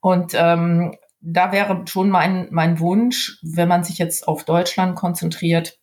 Und 0.00 0.33
ähm, 0.35 0.97
da 1.21 1.52
wäre 1.52 1.83
schon 1.87 2.09
mein, 2.09 2.49
mein 2.50 2.81
Wunsch, 2.81 3.38
wenn 3.43 3.69
man 3.69 3.85
sich 3.85 3.99
jetzt 3.99 4.26
auf 4.26 4.45
Deutschland 4.45 4.97
konzentriert, 4.97 5.78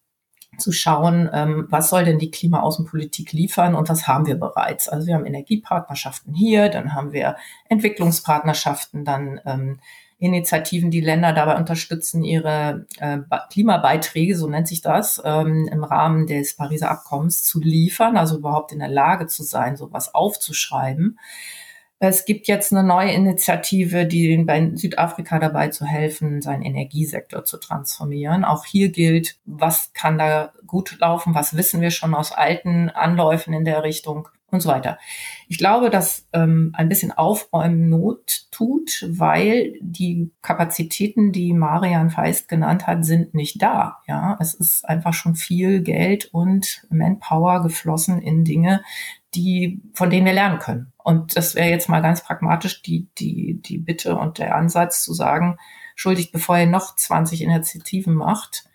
zu 0.57 0.71
schauen, 0.71 1.29
ähm, 1.33 1.67
was 1.69 1.89
soll 1.89 2.05
denn 2.05 2.19
die 2.19 2.31
Klimaaußenpolitik 2.31 3.31
liefern 3.31 3.75
und 3.75 3.89
was 3.89 4.07
haben 4.07 4.25
wir 4.25 4.35
bereits. 4.35 4.89
Also 4.89 5.07
wir 5.07 5.15
haben 5.15 5.25
Energiepartnerschaften 5.25 6.33
hier, 6.33 6.69
dann 6.69 6.93
haben 6.93 7.11
wir 7.11 7.35
Entwicklungspartnerschaften, 7.69 9.05
dann 9.05 9.39
ähm, 9.45 9.79
Initiativen, 10.17 10.91
die 10.91 11.01
Länder 11.01 11.33
dabei 11.33 11.57
unterstützen, 11.57 12.23
ihre 12.23 12.85
äh, 12.99 13.17
Klimabeiträge, 13.51 14.37
so 14.37 14.47
nennt 14.47 14.67
sich 14.67 14.81
das, 14.81 15.21
ähm, 15.25 15.67
im 15.71 15.83
Rahmen 15.83 16.25
des 16.25 16.55
Pariser 16.55 16.89
Abkommens 16.89 17.43
zu 17.43 17.59
liefern, 17.59 18.15
also 18.15 18.37
überhaupt 18.37 18.71
in 18.71 18.79
der 18.79 18.87
Lage 18.87 19.27
zu 19.27 19.43
sein, 19.43 19.75
sowas 19.75 20.15
aufzuschreiben. 20.15 21.19
Es 21.99 22.25
gibt 22.25 22.47
jetzt 22.47 22.73
eine 22.73 22.83
neue 22.83 23.11
Initiative, 23.11 24.05
die 24.05 24.37
bei 24.43 24.71
Südafrika 24.75 25.39
dabei 25.39 25.69
zu 25.69 25.85
helfen, 25.85 26.41
seinen 26.41 26.61
Energiesektor 26.61 27.45
zu 27.45 27.57
transformieren. 27.57 28.43
Auch 28.43 28.65
hier 28.65 28.89
gilt, 28.89 29.37
was 29.45 29.93
kann 29.93 30.17
da 30.17 30.51
gut 30.67 30.97
laufen, 30.99 31.33
was 31.33 31.55
wissen 31.55 31.79
wir 31.79 31.91
schon 31.91 32.13
aus 32.13 32.33
alten 32.33 32.89
Anläufen 32.89 33.53
in 33.53 33.63
der 33.63 33.83
Richtung 33.83 34.27
und 34.55 34.61
so 34.61 34.69
weiter. 34.69 34.97
Ich 35.47 35.59
glaube, 35.59 35.89
dass 35.89 36.27
ähm, 36.33 36.71
ein 36.73 36.89
bisschen 36.89 37.11
Aufräumen 37.11 37.87
Not 37.89 38.47
tut, 38.51 39.05
weil 39.09 39.73
die 39.81 40.31
Kapazitäten, 40.41 41.31
die 41.31 41.53
Marian 41.53 42.09
Feist 42.09 42.47
genannt 42.47 42.87
hat, 42.87 43.05
sind 43.05 43.33
nicht 43.35 43.61
da. 43.61 43.99
Ja, 44.07 44.37
es 44.39 44.55
ist 44.55 44.87
einfach 44.89 45.13
schon 45.13 45.35
viel 45.35 45.81
Geld 45.81 46.29
und 46.33 46.87
Manpower 46.89 47.61
geflossen 47.61 48.21
in 48.21 48.43
Dinge, 48.43 48.81
die, 49.35 49.81
von 49.93 50.09
denen 50.09 50.25
wir 50.25 50.33
lernen 50.33 50.59
können. 50.59 50.93
Und 50.97 51.37
das 51.37 51.53
wäre 51.53 51.69
jetzt 51.69 51.89
mal 51.89 52.01
ganz 52.01 52.23
pragmatisch 52.23 52.81
die, 52.81 53.07
die, 53.17 53.61
die 53.61 53.77
Bitte 53.77 54.17
und 54.17 54.39
der 54.39 54.55
Ansatz 54.55 55.03
zu 55.03 55.13
sagen, 55.13 55.57
schuldigt, 55.95 56.31
bevor 56.31 56.57
ihr 56.57 56.65
noch 56.65 56.95
20 56.95 57.41
Initiativen 57.41 58.15
macht, 58.15 58.65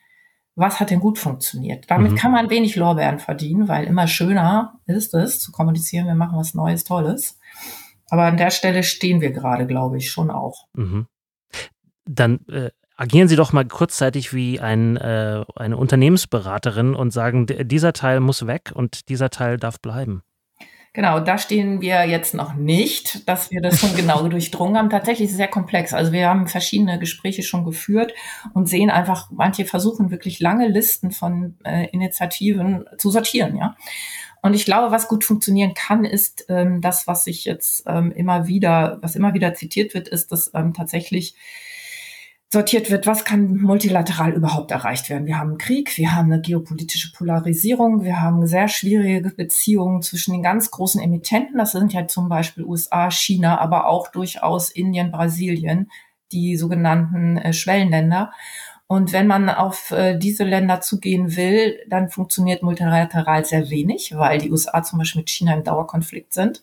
was 0.60 0.78
hat 0.78 0.90
denn 0.90 1.00
gut 1.00 1.18
funktioniert? 1.18 1.90
Damit 1.90 2.12
mhm. 2.12 2.16
kann 2.16 2.32
man 2.32 2.50
wenig 2.50 2.76
Lorbeeren 2.76 3.18
verdienen, 3.18 3.66
weil 3.66 3.86
immer 3.86 4.06
schöner 4.06 4.74
ist 4.86 5.14
es 5.14 5.40
zu 5.40 5.50
kommunizieren, 5.50 6.06
wir 6.06 6.14
machen 6.14 6.38
was 6.38 6.54
Neues, 6.54 6.84
Tolles. 6.84 7.38
Aber 8.10 8.24
an 8.24 8.36
der 8.36 8.50
Stelle 8.50 8.82
stehen 8.82 9.20
wir 9.20 9.30
gerade, 9.30 9.66
glaube 9.66 9.96
ich, 9.96 10.10
schon 10.10 10.30
auch. 10.30 10.66
Mhm. 10.74 11.06
Dann 12.04 12.40
äh, 12.48 12.70
agieren 12.96 13.28
Sie 13.28 13.36
doch 13.36 13.52
mal 13.52 13.64
kurzzeitig 13.64 14.34
wie 14.34 14.60
ein, 14.60 14.96
äh, 14.96 15.44
eine 15.56 15.76
Unternehmensberaterin 15.76 16.94
und 16.94 17.12
sagen, 17.12 17.46
dieser 17.46 17.92
Teil 17.92 18.20
muss 18.20 18.46
weg 18.46 18.72
und 18.74 19.08
dieser 19.08 19.30
Teil 19.30 19.56
darf 19.56 19.80
bleiben. 19.80 20.22
Genau, 20.92 21.20
da 21.20 21.38
stehen 21.38 21.80
wir 21.80 22.04
jetzt 22.04 22.34
noch 22.34 22.54
nicht, 22.54 23.28
dass 23.28 23.52
wir 23.52 23.60
das 23.60 23.78
schon 23.78 23.94
genau 23.94 24.22
durchdrungen 24.28 24.76
haben. 24.76 24.90
Tatsächlich 24.90 25.26
ist 25.26 25.32
es 25.32 25.36
sehr 25.36 25.46
komplex. 25.46 25.94
Also 25.94 26.10
wir 26.10 26.28
haben 26.28 26.48
verschiedene 26.48 26.98
Gespräche 26.98 27.44
schon 27.44 27.64
geführt 27.64 28.12
und 28.54 28.68
sehen 28.68 28.90
einfach, 28.90 29.30
manche 29.30 29.64
versuchen 29.66 30.10
wirklich 30.10 30.40
lange 30.40 30.66
Listen 30.66 31.12
von 31.12 31.56
äh, 31.64 31.86
Initiativen 31.90 32.86
zu 32.98 33.10
sortieren, 33.10 33.56
ja. 33.56 33.76
Und 34.42 34.54
ich 34.54 34.64
glaube, 34.64 34.90
was 34.90 35.06
gut 35.06 35.22
funktionieren 35.24 35.74
kann, 35.74 36.04
ist 36.04 36.46
ähm, 36.48 36.80
das, 36.80 37.06
was 37.06 37.24
sich 37.24 37.44
jetzt 37.44 37.84
ähm, 37.86 38.10
immer 38.10 38.46
wieder, 38.46 38.98
was 39.02 39.14
immer 39.14 39.34
wieder 39.34 39.54
zitiert 39.54 39.92
wird, 39.92 40.08
ist, 40.08 40.32
dass 40.32 40.50
ähm, 40.54 40.72
tatsächlich 40.72 41.34
sortiert 42.52 42.90
wird, 42.90 43.06
was 43.06 43.24
kann 43.24 43.58
multilateral 43.58 44.32
überhaupt 44.32 44.72
erreicht 44.72 45.08
werden. 45.08 45.26
Wir 45.26 45.38
haben 45.38 45.56
Krieg, 45.56 45.96
wir 45.96 46.14
haben 46.14 46.32
eine 46.32 46.40
geopolitische 46.40 47.12
Polarisierung, 47.12 48.02
wir 48.02 48.20
haben 48.20 48.44
sehr 48.46 48.66
schwierige 48.66 49.30
Beziehungen 49.30 50.02
zwischen 50.02 50.32
den 50.32 50.42
ganz 50.42 50.70
großen 50.70 51.00
Emittenten, 51.00 51.58
das 51.58 51.72
sind 51.72 51.92
ja 51.92 52.08
zum 52.08 52.28
Beispiel 52.28 52.64
USA, 52.64 53.10
China, 53.10 53.60
aber 53.60 53.86
auch 53.86 54.08
durchaus 54.08 54.70
Indien, 54.70 55.12
Brasilien, 55.12 55.90
die 56.32 56.56
sogenannten 56.56 57.36
äh, 57.38 57.52
Schwellenländer. 57.52 58.32
Und 58.90 59.12
wenn 59.12 59.28
man 59.28 59.48
auf 59.48 59.92
äh, 59.92 60.18
diese 60.18 60.42
Länder 60.42 60.80
zugehen 60.80 61.36
will, 61.36 61.78
dann 61.88 62.10
funktioniert 62.10 62.64
multilateral 62.64 63.44
sehr 63.44 63.70
wenig, 63.70 64.16
weil 64.16 64.40
die 64.40 64.50
USA 64.50 64.82
zum 64.82 64.98
Beispiel 64.98 65.20
mit 65.20 65.30
China 65.30 65.54
im 65.54 65.62
Dauerkonflikt 65.62 66.32
sind 66.32 66.60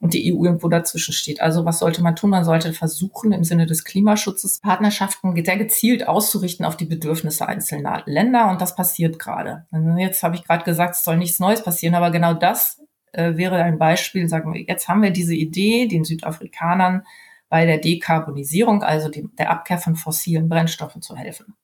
und 0.00 0.12
die 0.12 0.34
EU 0.34 0.44
irgendwo 0.44 0.66
dazwischen 0.66 1.12
steht. 1.12 1.40
Also 1.40 1.64
was 1.64 1.78
sollte 1.78 2.02
man 2.02 2.16
tun? 2.16 2.30
Man 2.30 2.44
sollte 2.44 2.72
versuchen, 2.72 3.30
im 3.30 3.44
Sinne 3.44 3.66
des 3.66 3.84
Klimaschutzes 3.84 4.58
Partnerschaften 4.58 5.36
sehr 5.44 5.56
gezielt 5.56 6.08
auszurichten 6.08 6.66
auf 6.66 6.76
die 6.76 6.84
Bedürfnisse 6.84 7.46
einzelner 7.46 8.02
Länder. 8.06 8.50
Und 8.50 8.60
das 8.60 8.74
passiert 8.74 9.20
gerade. 9.20 9.64
Also 9.70 9.90
jetzt 9.98 10.24
habe 10.24 10.34
ich 10.34 10.42
gerade 10.42 10.64
gesagt, 10.64 10.96
es 10.96 11.04
soll 11.04 11.16
nichts 11.16 11.38
Neues 11.38 11.62
passieren, 11.62 11.94
aber 11.94 12.10
genau 12.10 12.34
das 12.34 12.82
äh, 13.12 13.36
wäre 13.36 13.62
ein 13.62 13.78
Beispiel. 13.78 14.26
Sagen 14.26 14.52
wir, 14.52 14.62
jetzt 14.62 14.88
haben 14.88 15.02
wir 15.02 15.12
diese 15.12 15.36
Idee, 15.36 15.86
den 15.86 16.02
Südafrikanern 16.02 17.04
bei 17.48 17.66
der 17.66 17.78
Dekarbonisierung, 17.78 18.82
also 18.82 19.08
dem, 19.08 19.30
der 19.38 19.52
Abkehr 19.52 19.78
von 19.78 19.94
fossilen 19.94 20.48
Brennstoffen 20.48 21.02
zu 21.02 21.14
helfen. 21.14 21.54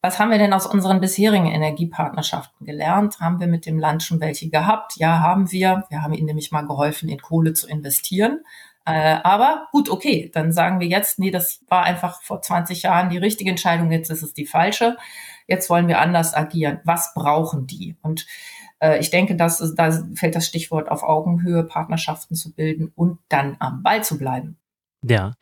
Was 0.00 0.18
haben 0.18 0.30
wir 0.30 0.38
denn 0.38 0.52
aus 0.52 0.66
unseren 0.66 1.00
bisherigen 1.00 1.46
Energiepartnerschaften 1.46 2.64
gelernt? 2.64 3.18
Haben 3.20 3.40
wir 3.40 3.48
mit 3.48 3.66
dem 3.66 3.78
Land 3.78 4.04
schon 4.04 4.20
welche 4.20 4.48
gehabt? 4.48 4.96
Ja, 4.96 5.20
haben 5.20 5.50
wir. 5.50 5.84
Wir 5.90 6.02
haben 6.02 6.14
ihnen 6.14 6.26
nämlich 6.26 6.52
mal 6.52 6.66
geholfen, 6.66 7.08
in 7.08 7.20
Kohle 7.20 7.52
zu 7.52 7.66
investieren. 7.66 8.44
Äh, 8.86 9.18
aber 9.24 9.66
gut, 9.72 9.90
okay, 9.90 10.30
dann 10.32 10.52
sagen 10.52 10.78
wir 10.78 10.86
jetzt, 10.86 11.18
nee, 11.18 11.32
das 11.32 11.64
war 11.68 11.82
einfach 11.82 12.22
vor 12.22 12.40
20 12.40 12.82
Jahren 12.82 13.10
die 13.10 13.18
richtige 13.18 13.50
Entscheidung, 13.50 13.90
jetzt 13.90 14.10
ist 14.10 14.22
es 14.22 14.32
die 14.32 14.46
falsche. 14.46 14.96
Jetzt 15.48 15.68
wollen 15.68 15.88
wir 15.88 16.00
anders 16.00 16.32
agieren. 16.32 16.80
Was 16.84 17.12
brauchen 17.14 17.66
die? 17.66 17.96
Und 18.00 18.26
äh, 18.80 18.98
ich 19.00 19.10
denke, 19.10 19.34
dass, 19.34 19.74
da 19.74 20.04
fällt 20.14 20.36
das 20.36 20.46
Stichwort 20.46 20.90
auf 20.90 21.02
Augenhöhe, 21.02 21.64
Partnerschaften 21.64 22.34
zu 22.34 22.54
bilden 22.54 22.92
und 22.94 23.18
dann 23.28 23.56
am 23.58 23.82
Ball 23.82 24.04
zu 24.04 24.16
bleiben. 24.16 24.58
Ja. 25.02 25.34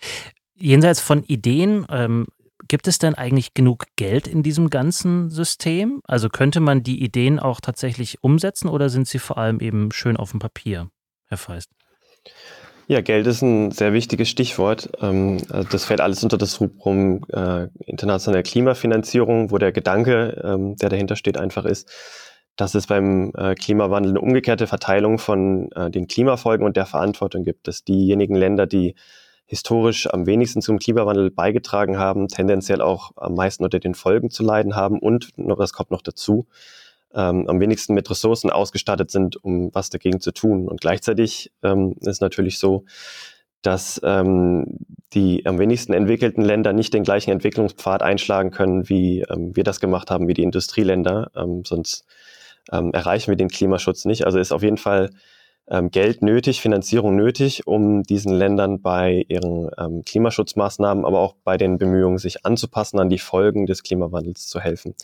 Jenseits 0.54 1.00
von 1.00 1.22
Ideen, 1.24 1.86
ähm, 1.90 2.26
Gibt 2.68 2.88
es 2.88 2.98
denn 2.98 3.14
eigentlich 3.14 3.54
genug 3.54 3.84
Geld 3.96 4.26
in 4.26 4.42
diesem 4.42 4.70
ganzen 4.70 5.30
System? 5.30 6.00
Also 6.04 6.28
könnte 6.28 6.60
man 6.60 6.82
die 6.82 7.02
Ideen 7.02 7.38
auch 7.38 7.60
tatsächlich 7.60 8.22
umsetzen 8.22 8.68
oder 8.68 8.88
sind 8.88 9.06
sie 9.06 9.18
vor 9.18 9.38
allem 9.38 9.60
eben 9.60 9.92
schön 9.92 10.16
auf 10.16 10.30
dem 10.30 10.40
Papier, 10.40 10.88
Herr 11.26 11.38
Feist? 11.38 11.70
Ja, 12.88 13.00
Geld 13.00 13.26
ist 13.26 13.42
ein 13.42 13.72
sehr 13.72 13.92
wichtiges 13.92 14.28
Stichwort. 14.28 14.90
Ähm, 15.00 15.38
also 15.50 15.68
das 15.68 15.84
fällt 15.84 16.00
alles 16.00 16.22
unter 16.22 16.38
das 16.38 16.60
Rubrum 16.60 17.24
äh, 17.32 17.68
internationale 17.84 18.44
Klimafinanzierung, 18.44 19.50
wo 19.50 19.58
der 19.58 19.72
Gedanke, 19.72 20.40
ähm, 20.44 20.76
der 20.76 20.88
dahinter 20.88 21.16
steht, 21.16 21.36
einfach 21.36 21.64
ist, 21.64 21.90
dass 22.54 22.74
es 22.74 22.86
beim 22.86 23.32
äh, 23.36 23.54
Klimawandel 23.54 24.12
eine 24.12 24.20
umgekehrte 24.20 24.66
Verteilung 24.66 25.18
von 25.18 25.70
äh, 25.72 25.90
den 25.90 26.06
Klimafolgen 26.06 26.64
und 26.64 26.76
der 26.76 26.86
Verantwortung 26.86 27.42
gibt, 27.42 27.66
dass 27.66 27.84
diejenigen 27.84 28.36
Länder, 28.36 28.66
die 28.66 28.94
historisch 29.46 30.12
am 30.12 30.26
wenigsten 30.26 30.60
zum 30.60 30.78
Klimawandel 30.78 31.30
beigetragen 31.30 31.98
haben, 31.98 32.28
tendenziell 32.28 32.80
auch 32.80 33.12
am 33.16 33.34
meisten 33.34 33.64
unter 33.64 33.78
den 33.78 33.94
Folgen 33.94 34.30
zu 34.30 34.42
leiden 34.42 34.74
haben 34.74 34.98
und, 34.98 35.30
das 35.36 35.72
kommt 35.72 35.90
noch 35.90 36.02
dazu, 36.02 36.46
ähm, 37.14 37.48
am 37.48 37.60
wenigsten 37.60 37.94
mit 37.94 38.10
Ressourcen 38.10 38.50
ausgestattet 38.50 39.10
sind, 39.10 39.42
um 39.42 39.70
was 39.72 39.88
dagegen 39.88 40.20
zu 40.20 40.32
tun. 40.32 40.68
Und 40.68 40.80
gleichzeitig 40.80 41.52
ähm, 41.62 41.94
ist 42.00 42.20
natürlich 42.20 42.58
so, 42.58 42.84
dass 43.62 44.00
ähm, 44.04 44.78
die 45.12 45.46
am 45.46 45.58
wenigsten 45.58 45.92
entwickelten 45.92 46.42
Länder 46.42 46.72
nicht 46.72 46.92
den 46.92 47.04
gleichen 47.04 47.30
Entwicklungspfad 47.30 48.02
einschlagen 48.02 48.50
können, 48.50 48.88
wie 48.88 49.22
ähm, 49.22 49.54
wir 49.56 49.64
das 49.64 49.80
gemacht 49.80 50.10
haben, 50.10 50.28
wie 50.28 50.34
die 50.34 50.42
Industrieländer. 50.42 51.30
Ähm, 51.34 51.62
sonst 51.64 52.04
ähm, 52.72 52.92
erreichen 52.92 53.30
wir 53.30 53.36
den 53.36 53.48
Klimaschutz 53.48 54.04
nicht. 54.04 54.26
Also 54.26 54.38
ist 54.38 54.52
auf 54.52 54.62
jeden 54.62 54.76
Fall 54.76 55.10
ähm, 55.68 55.90
Geld 55.90 56.22
nötig, 56.22 56.60
Finanzierung 56.60 57.16
nötig, 57.16 57.66
um 57.66 58.02
diesen 58.02 58.32
Ländern 58.32 58.80
bei 58.82 59.24
ihren 59.28 59.70
ähm, 59.78 60.02
Klimaschutzmaßnahmen, 60.04 61.04
aber 61.04 61.20
auch 61.20 61.34
bei 61.44 61.56
den 61.56 61.78
Bemühungen, 61.78 62.18
sich 62.18 62.44
anzupassen 62.44 63.00
an 63.00 63.08
die 63.08 63.18
Folgen 63.18 63.66
des 63.66 63.82
Klimawandels 63.82 64.46
zu 64.48 64.60
helfen. 64.60 64.94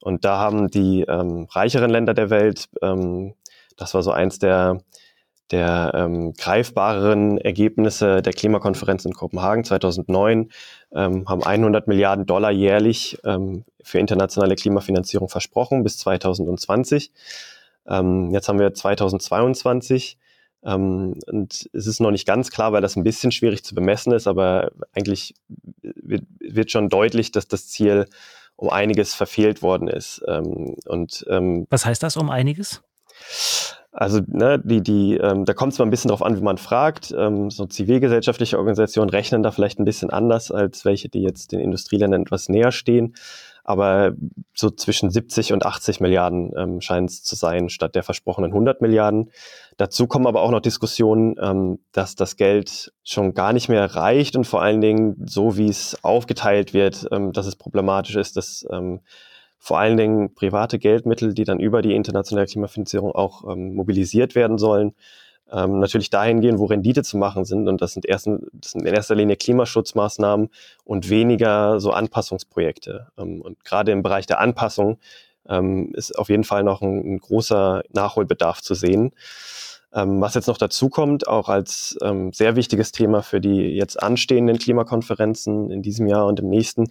Und 0.00 0.24
da 0.24 0.38
haben 0.38 0.68
die 0.68 1.02
ähm, 1.02 1.46
reicheren 1.50 1.90
Länder 1.90 2.14
der 2.14 2.30
Welt, 2.30 2.68
ähm, 2.80 3.34
das 3.76 3.94
war 3.94 4.02
so 4.02 4.10
eins 4.10 4.38
der, 4.38 4.78
der 5.50 5.92
ähm, 5.94 6.32
greifbareren 6.34 7.38
Ergebnisse 7.38 8.22
der 8.22 8.32
Klimakonferenz 8.32 9.04
in 9.04 9.12
Kopenhagen 9.12 9.64
2009, 9.64 10.50
ähm, 10.94 11.28
haben 11.28 11.44
100 11.44 11.86
Milliarden 11.86 12.26
Dollar 12.26 12.50
jährlich 12.50 13.18
ähm, 13.24 13.64
für 13.82 13.98
internationale 13.98 14.56
Klimafinanzierung 14.56 15.28
versprochen 15.28 15.82
bis 15.84 15.98
2020. 15.98 17.12
Ähm, 17.86 18.30
jetzt 18.30 18.48
haben 18.48 18.58
wir 18.58 18.72
2022 18.72 20.18
ähm, 20.64 21.14
und 21.26 21.68
es 21.72 21.86
ist 21.86 22.00
noch 22.00 22.10
nicht 22.10 22.26
ganz 22.26 22.50
klar, 22.50 22.72
weil 22.72 22.82
das 22.82 22.96
ein 22.96 23.02
bisschen 23.02 23.32
schwierig 23.32 23.64
zu 23.64 23.74
bemessen 23.74 24.12
ist, 24.12 24.26
aber 24.26 24.70
eigentlich 24.92 25.34
wird, 25.82 26.24
wird 26.38 26.70
schon 26.70 26.88
deutlich, 26.88 27.32
dass 27.32 27.48
das 27.48 27.68
Ziel 27.68 28.06
um 28.56 28.70
einiges 28.70 29.14
verfehlt 29.14 29.62
worden 29.62 29.88
ist. 29.88 30.22
Ähm, 30.28 30.76
und, 30.86 31.24
ähm, 31.28 31.66
Was 31.70 31.84
heißt 31.84 32.02
das 32.02 32.16
um 32.16 32.30
einiges? 32.30 32.82
Also 33.90 34.20
ne, 34.26 34.58
die, 34.64 34.82
die, 34.82 35.16
ähm, 35.16 35.44
da 35.44 35.52
kommt 35.52 35.74
es 35.74 35.78
mal 35.78 35.84
ein 35.84 35.90
bisschen 35.90 36.08
drauf 36.08 36.22
an, 36.22 36.36
wie 36.36 36.42
man 36.42 36.58
fragt. 36.58 37.12
Ähm, 37.16 37.50
so 37.50 37.66
zivilgesellschaftliche 37.66 38.56
Organisationen 38.56 39.10
rechnen 39.10 39.42
da 39.42 39.50
vielleicht 39.50 39.78
ein 39.78 39.84
bisschen 39.84 40.10
anders 40.10 40.50
als 40.50 40.84
welche, 40.84 41.08
die 41.08 41.22
jetzt 41.22 41.52
den 41.52 41.60
Industrieländern 41.60 42.22
etwas 42.22 42.48
näher 42.48 42.72
stehen 42.72 43.14
aber 43.64 44.12
so 44.54 44.70
zwischen 44.70 45.10
70 45.10 45.52
und 45.52 45.64
80 45.64 46.00
Milliarden 46.00 46.52
ähm, 46.56 46.80
scheint 46.80 47.10
es 47.10 47.22
zu 47.22 47.36
sein, 47.36 47.68
statt 47.68 47.94
der 47.94 48.02
versprochenen 48.02 48.50
100 48.50 48.80
Milliarden. 48.80 49.30
Dazu 49.76 50.06
kommen 50.06 50.26
aber 50.26 50.42
auch 50.42 50.50
noch 50.50 50.60
Diskussionen, 50.60 51.36
ähm, 51.40 51.78
dass 51.92 52.14
das 52.14 52.36
Geld 52.36 52.92
schon 53.04 53.34
gar 53.34 53.52
nicht 53.52 53.68
mehr 53.68 53.94
reicht 53.94 54.36
und 54.36 54.46
vor 54.46 54.62
allen 54.62 54.80
Dingen 54.80 55.16
so, 55.26 55.56
wie 55.56 55.68
es 55.68 55.96
aufgeteilt 56.02 56.74
wird, 56.74 57.06
ähm, 57.12 57.32
dass 57.32 57.46
es 57.46 57.56
problematisch 57.56 58.16
ist, 58.16 58.36
dass 58.36 58.66
ähm, 58.70 59.00
vor 59.58 59.78
allen 59.78 59.96
Dingen 59.96 60.34
private 60.34 60.80
Geldmittel, 60.80 61.34
die 61.34 61.44
dann 61.44 61.60
über 61.60 61.82
die 61.82 61.94
internationale 61.94 62.48
Klimafinanzierung 62.48 63.12
auch 63.12 63.48
ähm, 63.48 63.74
mobilisiert 63.74 64.34
werden 64.34 64.58
sollen, 64.58 64.94
ähm, 65.52 65.78
natürlich 65.78 66.10
dahin 66.10 66.40
gehen, 66.40 66.58
wo 66.58 66.64
Rendite 66.64 67.02
zu 67.02 67.16
machen 67.16 67.44
sind. 67.44 67.68
Und 67.68 67.82
das 67.82 67.92
sind, 67.92 68.06
ersten, 68.06 68.46
das 68.52 68.72
sind 68.72 68.86
in 68.86 68.94
erster 68.94 69.14
Linie 69.14 69.36
Klimaschutzmaßnahmen 69.36 70.48
und 70.84 71.10
weniger 71.10 71.78
so 71.78 71.90
Anpassungsprojekte. 71.90 73.08
Ähm, 73.18 73.42
und 73.42 73.64
gerade 73.64 73.92
im 73.92 74.02
Bereich 74.02 74.26
der 74.26 74.40
Anpassung 74.40 74.98
ähm, 75.48 75.92
ist 75.94 76.18
auf 76.18 76.28
jeden 76.28 76.44
Fall 76.44 76.62
noch 76.62 76.80
ein, 76.80 77.14
ein 77.14 77.18
großer 77.18 77.82
Nachholbedarf 77.92 78.62
zu 78.62 78.74
sehen. 78.74 79.12
Ähm, 79.94 80.22
was 80.22 80.34
jetzt 80.34 80.46
noch 80.46 80.56
dazu 80.56 80.88
kommt, 80.88 81.28
auch 81.28 81.50
als 81.50 81.98
ähm, 82.00 82.32
sehr 82.32 82.56
wichtiges 82.56 82.92
Thema 82.92 83.20
für 83.22 83.42
die 83.42 83.76
jetzt 83.76 84.02
anstehenden 84.02 84.58
Klimakonferenzen 84.58 85.70
in 85.70 85.82
diesem 85.82 86.06
Jahr 86.06 86.26
und 86.26 86.40
im 86.40 86.48
nächsten, 86.48 86.90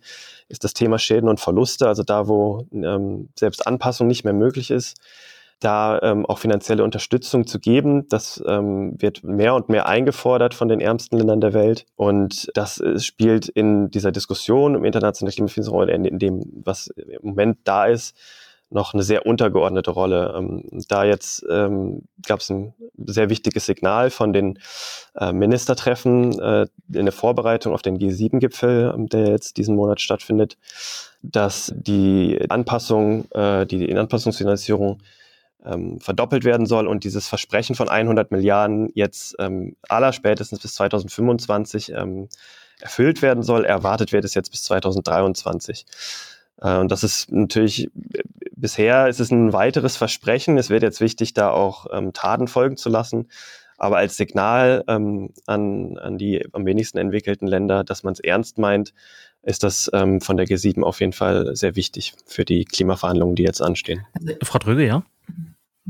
ist 0.50 0.63
das 0.63 0.75
Thema 0.75 1.00
Schäden 1.00 1.27
und 1.27 1.39
Verluste, 1.39 1.88
also 1.88 2.03
da, 2.03 2.27
wo 2.27 2.68
ähm, 2.72 3.30
selbst 3.36 3.65
Anpassung 3.65 4.06
nicht 4.06 4.24
mehr 4.24 4.34
möglich 4.34 4.70
ist, 4.70 4.98
da 5.62 6.00
ähm, 6.01 6.25
auch 6.25 6.39
finanzielle 6.39 6.84
Unterstützung 6.84 7.48
zu 7.48 7.60
geben. 7.60 8.10
Das 8.10 8.44
ähm, 8.46 8.96
wird 9.00 9.24
mehr 9.24 9.56
und 9.56 9.70
mehr 9.70 9.88
eingefordert 9.88 10.53
von 10.53 10.68
den 10.68 10.82
ärmsten 10.82 11.18
Ländern 11.18 11.39
der 11.39 11.53
Welt. 11.53 11.86
Und 11.96 12.51
das 12.56 12.80
äh, 12.82 13.00
spielt 13.00 13.48
in 13.48 13.89
dieser 13.91 14.12
Diskussion 14.12 14.75
um 14.75 14.84
internationale 14.84 15.34
Klimafinanzierung 15.34 15.80
oder 15.80 15.94
in, 15.94 16.20
dem, 16.20 16.44
was 16.63 16.88
im 16.88 17.30
Moment 17.30 17.60
da 17.63 17.86
ist, 17.86 18.18
noch 18.72 18.94
eine 18.94 19.03
sehr 19.03 19.25
untergeordnete 19.25 19.91
Rolle. 19.91 20.34
Ähm, 20.36 20.63
da 20.88 21.03
jetzt 21.03 21.46
ähm, 21.50 22.03
gab 22.25 22.39
es 22.39 22.50
ein 22.50 22.74
sehr 23.06 23.30
wichtiges 23.30 23.65
Signal 23.65 24.10
von 24.10 24.34
den 24.34 24.60
äh, 25.15 25.32
Ministertreffen 25.32 26.39
äh, 26.39 26.68
in 26.91 27.06
der 27.06 27.12
Vorbereitung 27.12 27.74
auf 27.74 27.82
den 27.82 28.00
G7-Gipfel, 28.00 28.94
ähm, 28.96 29.08
der 29.10 29.27
jetzt 29.27 29.58
diesen 29.58 29.75
Monat 29.75 30.01
stattfindet, 30.01 30.58
dass 31.22 31.72
die 31.75 32.39
Anpassung, 32.50 33.30
äh, 33.32 33.65
die 33.65 33.96
Anpassungsfinanzierung 33.96 35.01
ähm, 35.65 36.00
verdoppelt 36.00 36.44
werden 36.44 36.65
soll 36.65 36.88
und 36.88 37.03
dieses 37.03 37.27
Versprechen 37.27 37.75
von 37.75 37.89
100 37.89 38.32
Milliarden 38.32 38.89
jetzt 38.94 39.36
ähm, 39.39 39.75
allerspätestens 39.88 40.60
bis 40.60 40.74
2025 40.75 41.94
ähm, 41.94 42.30
erfüllt 42.80 43.22
werden 43.22 43.44
soll. 43.44 43.65
Erwartet 43.65 44.12
wird 44.12 44.25
es 44.25 44.34
jetzt 44.34 44.51
bis 44.51 44.63
2023. 44.63 45.86
Äh, 46.62 46.77
und 46.77 46.91
das 46.91 47.03
ist 47.03 47.32
natürlich, 47.32 47.89
bisher 48.56 49.08
ist 49.08 49.20
es 49.20 49.32
ein 49.32 49.53
weiteres 49.53 49.98
Versprechen. 49.98 50.58
Es 50.58 50.70
wird 50.70 50.84
jetzt 50.84 51.01
wichtig, 51.01 51.34
da 51.34 51.51
auch 51.51 51.88
ähm, 51.91 52.13
Taten 52.13 52.48
folgen 52.48 52.77
zu 52.77 52.89
lassen. 52.89 53.27
Aber 53.77 53.98
als 53.98 54.15
Signal 54.15 54.84
ähm, 54.88 55.32
an, 55.48 55.98
an 55.98 56.20
die 56.20 56.46
am 56.53 56.65
wenigsten 56.65 57.00
entwickelten 57.00 57.48
Länder, 57.48 57.84
dass 57.84 58.03
man 58.03 58.13
es 58.13 58.20
ernst 58.20 58.60
meint, 58.60 58.94
ist 59.41 59.63
das 59.63 59.89
ähm, 59.91 60.22
von 60.22 60.38
der 60.38 60.46
G7 60.46 60.84
auf 60.84 61.00
jeden 61.00 61.13
Fall 61.13 61.56
sehr 61.56 61.75
wichtig 61.75 62.13
für 62.27 62.46
die 62.46 62.65
Klimaverhandlungen, 62.65 63.36
die 63.36 63.41
jetzt 63.41 63.60
anstehen. 63.60 64.06
Frau 64.44 64.60
Dröge, 64.60 64.86
ja? 64.86 65.03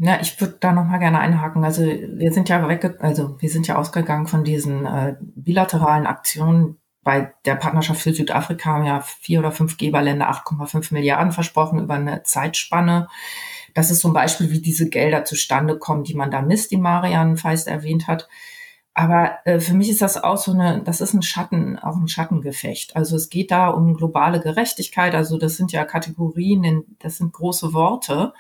Ja, 0.04 0.20
ich 0.20 0.42
würde 0.42 0.58
da 0.60 0.72
noch 0.72 0.86
mal 0.86 0.98
gerne 0.98 1.20
einhaken. 1.20 1.64
Also 1.64 1.84
wir 1.84 2.34
sind 2.34 2.50
ja 2.50 2.68
wegge 2.68 2.98
also 3.00 3.40
wir 3.40 3.50
sind 3.50 3.68
ja 3.68 3.76
ausgegangen 3.76 4.26
von 4.26 4.44
diesen 4.44 4.86
äh, 4.86 5.16
bilateralen 5.20 6.08
Aktionen, 6.08 6.82
bei 7.04 7.34
der 7.46 7.56
Partnerschaft 7.56 8.02
für 8.02 8.14
Südafrika 8.14 8.72
haben 8.72 8.86
ja 8.86 9.02
vier 9.02 9.40
oder 9.40 9.52
fünf 9.52 9.78
Geberländer 9.78 10.30
8,5 10.30 10.94
Milliarden 10.94 11.32
versprochen 11.32 11.80
über 11.80 11.96
eine 11.96 12.24
Zeitspanne. 12.24 13.08
Das 13.74 13.90
ist 13.90 14.02
zum 14.02 14.14
Beispiel, 14.14 14.52
wie 14.52 14.62
diese 14.62 14.90
Gelder 14.90 15.24
zustande 15.24 15.78
kommen, 15.80 16.04
die 16.04 16.14
man 16.14 16.30
da 16.30 16.42
misst, 16.42 16.72
die 16.72 16.78
Marian 16.78 17.38
Feist 17.38 17.68
erwähnt 17.68 18.08
hat. 18.08 18.28
Aber 18.94 19.38
äh, 19.46 19.60
für 19.60 19.74
mich 19.74 19.90
ist 19.90 20.02
das 20.02 20.22
auch 20.22 20.38
so 20.38 20.52
eine, 20.52 20.84
das 20.84 21.02
ist 21.02 21.14
ein 21.14 21.22
Schatten, 21.22 21.80
auch 21.80 21.96
ein 21.96 22.08
Schattengefecht. 22.08 22.96
Also 22.96 23.16
es 23.16 23.30
geht 23.30 23.50
da 23.50 23.70
um 23.70 23.96
globale 23.96 24.40
Gerechtigkeit. 24.40 25.16
Also 25.16 25.38
das 25.38 25.58
sind 25.58 25.72
ja 25.72 25.86
Kategorien, 25.86 26.84
das 27.00 27.18
sind 27.18 27.34
große 27.34 27.74
Worte 27.74 28.34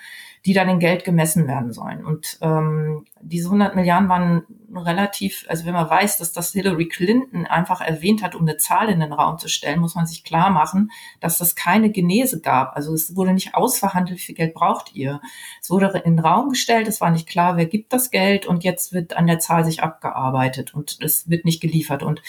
die 0.45 0.53
dann 0.53 0.69
in 0.69 0.79
Geld 0.79 1.03
gemessen 1.03 1.47
werden 1.47 1.71
sollen. 1.71 2.03
Und 2.03 2.39
ähm, 2.41 3.05
diese 3.21 3.47
100 3.47 3.75
Milliarden 3.75 4.09
waren 4.09 4.43
relativ, 4.73 5.45
also 5.47 5.65
wenn 5.65 5.73
man 5.73 5.89
weiß, 5.89 6.17
dass 6.17 6.33
das 6.33 6.51
Hillary 6.51 6.87
Clinton 6.87 7.45
einfach 7.45 7.81
erwähnt 7.81 8.23
hat, 8.23 8.33
um 8.33 8.41
eine 8.41 8.57
Zahl 8.57 8.89
in 8.89 8.99
den 8.99 9.13
Raum 9.13 9.37
zu 9.37 9.49
stellen, 9.49 9.79
muss 9.79 9.95
man 9.95 10.07
sich 10.07 10.23
klar 10.23 10.49
machen, 10.49 10.91
dass 11.19 11.37
das 11.37 11.55
keine 11.55 11.91
Genese 11.91 12.41
gab. 12.41 12.75
Also 12.75 12.93
es 12.93 13.15
wurde 13.15 13.33
nicht 13.33 13.53
ausverhandelt, 13.53 14.17
wie 14.17 14.23
viel 14.23 14.35
Geld 14.35 14.55
braucht 14.55 14.95
ihr. 14.95 15.21
Es 15.61 15.69
wurde 15.69 16.01
in 16.03 16.15
den 16.15 16.25
Raum 16.25 16.49
gestellt, 16.49 16.87
es 16.87 17.01
war 17.01 17.11
nicht 17.11 17.27
klar, 17.27 17.57
wer 17.57 17.65
gibt 17.65 17.93
das 17.93 18.09
Geld 18.09 18.47
und 18.47 18.63
jetzt 18.63 18.93
wird 18.93 19.15
an 19.15 19.27
der 19.27 19.39
Zahl 19.39 19.63
sich 19.63 19.83
abgearbeitet 19.83 20.73
und 20.73 20.97
es 21.01 21.29
wird 21.29 21.45
nicht 21.45 21.61
geliefert. 21.61 22.01
Und 22.01 22.21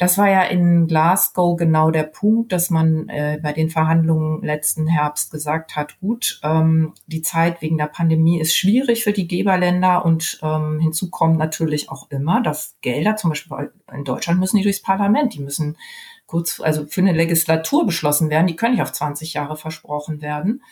das 0.00 0.16
war 0.16 0.30
ja 0.30 0.44
in 0.44 0.86
Glasgow 0.86 1.58
genau 1.58 1.90
der 1.90 2.04
Punkt, 2.04 2.52
dass 2.52 2.70
man 2.70 3.10
äh, 3.10 3.38
bei 3.42 3.52
den 3.52 3.68
Verhandlungen 3.68 4.42
letzten 4.42 4.86
Herbst 4.86 5.30
gesagt 5.30 5.76
hat, 5.76 6.00
gut, 6.00 6.40
ähm, 6.42 6.94
die 7.06 7.20
Zeit 7.20 7.60
wegen 7.60 7.76
der 7.76 7.88
Pandemie 7.88 8.40
ist 8.40 8.56
schwierig 8.56 9.04
für 9.04 9.12
die 9.12 9.28
Geberländer 9.28 10.06
und 10.06 10.40
ähm, 10.42 10.80
hinzu 10.80 11.10
kommt 11.10 11.36
natürlich 11.36 11.90
auch 11.90 12.10
immer, 12.10 12.40
dass 12.40 12.78
Gelder, 12.80 13.16
zum 13.16 13.28
Beispiel 13.28 13.72
in 13.92 14.04
Deutschland 14.04 14.40
müssen 14.40 14.56
die 14.56 14.62
durchs 14.62 14.80
Parlament, 14.80 15.34
die 15.34 15.42
müssen 15.42 15.76
kurz, 16.24 16.60
also 16.60 16.86
für 16.86 17.02
eine 17.02 17.12
Legislatur 17.12 17.84
beschlossen 17.84 18.30
werden, 18.30 18.46
die 18.46 18.56
können 18.56 18.76
nicht 18.76 18.82
auf 18.82 18.92
20 18.92 19.34
Jahre 19.34 19.58
versprochen 19.58 20.22
werden. 20.22 20.62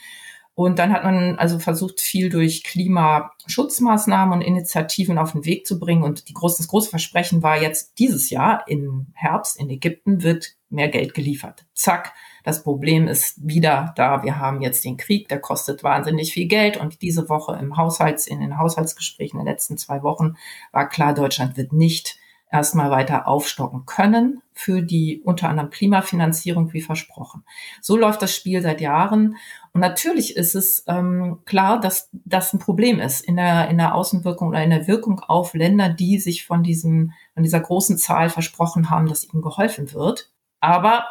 Und 0.58 0.80
dann 0.80 0.92
hat 0.92 1.04
man 1.04 1.38
also 1.38 1.60
versucht, 1.60 2.00
viel 2.00 2.30
durch 2.30 2.64
Klimaschutzmaßnahmen 2.64 4.40
und 4.40 4.44
Initiativen 4.44 5.16
auf 5.16 5.30
den 5.30 5.44
Weg 5.44 5.68
zu 5.68 5.78
bringen. 5.78 6.02
Und 6.02 6.28
die 6.28 6.32
groß, 6.34 6.56
das 6.56 6.66
große 6.66 6.90
Versprechen 6.90 7.44
war 7.44 7.62
jetzt 7.62 7.96
dieses 8.00 8.28
Jahr 8.28 8.64
im 8.66 9.06
Herbst 9.14 9.56
in 9.60 9.70
Ägypten 9.70 10.24
wird 10.24 10.56
mehr 10.68 10.88
Geld 10.88 11.14
geliefert. 11.14 11.64
Zack. 11.74 12.12
Das 12.42 12.64
Problem 12.64 13.06
ist 13.06 13.36
wieder 13.40 13.92
da. 13.94 14.24
Wir 14.24 14.40
haben 14.40 14.60
jetzt 14.60 14.84
den 14.84 14.96
Krieg, 14.96 15.28
der 15.28 15.38
kostet 15.38 15.84
wahnsinnig 15.84 16.32
viel 16.32 16.48
Geld. 16.48 16.76
Und 16.76 17.02
diese 17.02 17.28
Woche 17.28 17.56
im 17.60 17.76
Haushalts, 17.76 18.26
in 18.26 18.40
den 18.40 18.58
Haushaltsgesprächen 18.58 19.38
in 19.38 19.46
den 19.46 19.52
letzten 19.52 19.78
zwei 19.78 20.02
Wochen 20.02 20.34
war 20.72 20.88
klar, 20.88 21.14
Deutschland 21.14 21.56
wird 21.56 21.72
nicht 21.72 22.18
erstmal 22.50 22.90
weiter 22.90 23.28
aufstocken 23.28 23.84
können 23.86 24.42
für 24.52 24.82
die 24.82 25.22
unter 25.24 25.48
anderem 25.48 25.70
Klimafinanzierung 25.70 26.72
wie 26.72 26.80
versprochen. 26.80 27.44
So 27.80 27.96
läuft 27.96 28.22
das 28.22 28.34
Spiel 28.34 28.62
seit 28.62 28.80
Jahren. 28.80 29.36
Und 29.72 29.80
natürlich 29.80 30.36
ist 30.36 30.54
es 30.54 30.84
ähm, 30.88 31.38
klar, 31.44 31.80
dass 31.80 32.10
das 32.12 32.52
ein 32.52 32.58
Problem 32.58 33.00
ist 33.00 33.20
in 33.20 33.36
der, 33.36 33.68
in 33.68 33.78
der 33.78 33.94
Außenwirkung 33.94 34.48
oder 34.48 34.62
in 34.62 34.70
der 34.70 34.88
Wirkung 34.88 35.20
auf 35.20 35.54
Länder, 35.54 35.88
die 35.88 36.18
sich 36.18 36.46
von 36.46 36.62
diesem, 36.62 37.12
von 37.34 37.42
dieser 37.42 37.60
großen 37.60 37.98
Zahl 37.98 38.30
versprochen 38.30 38.90
haben, 38.90 39.08
dass 39.08 39.24
ihnen 39.32 39.42
geholfen 39.42 39.92
wird. 39.92 40.30
Aber 40.60 41.04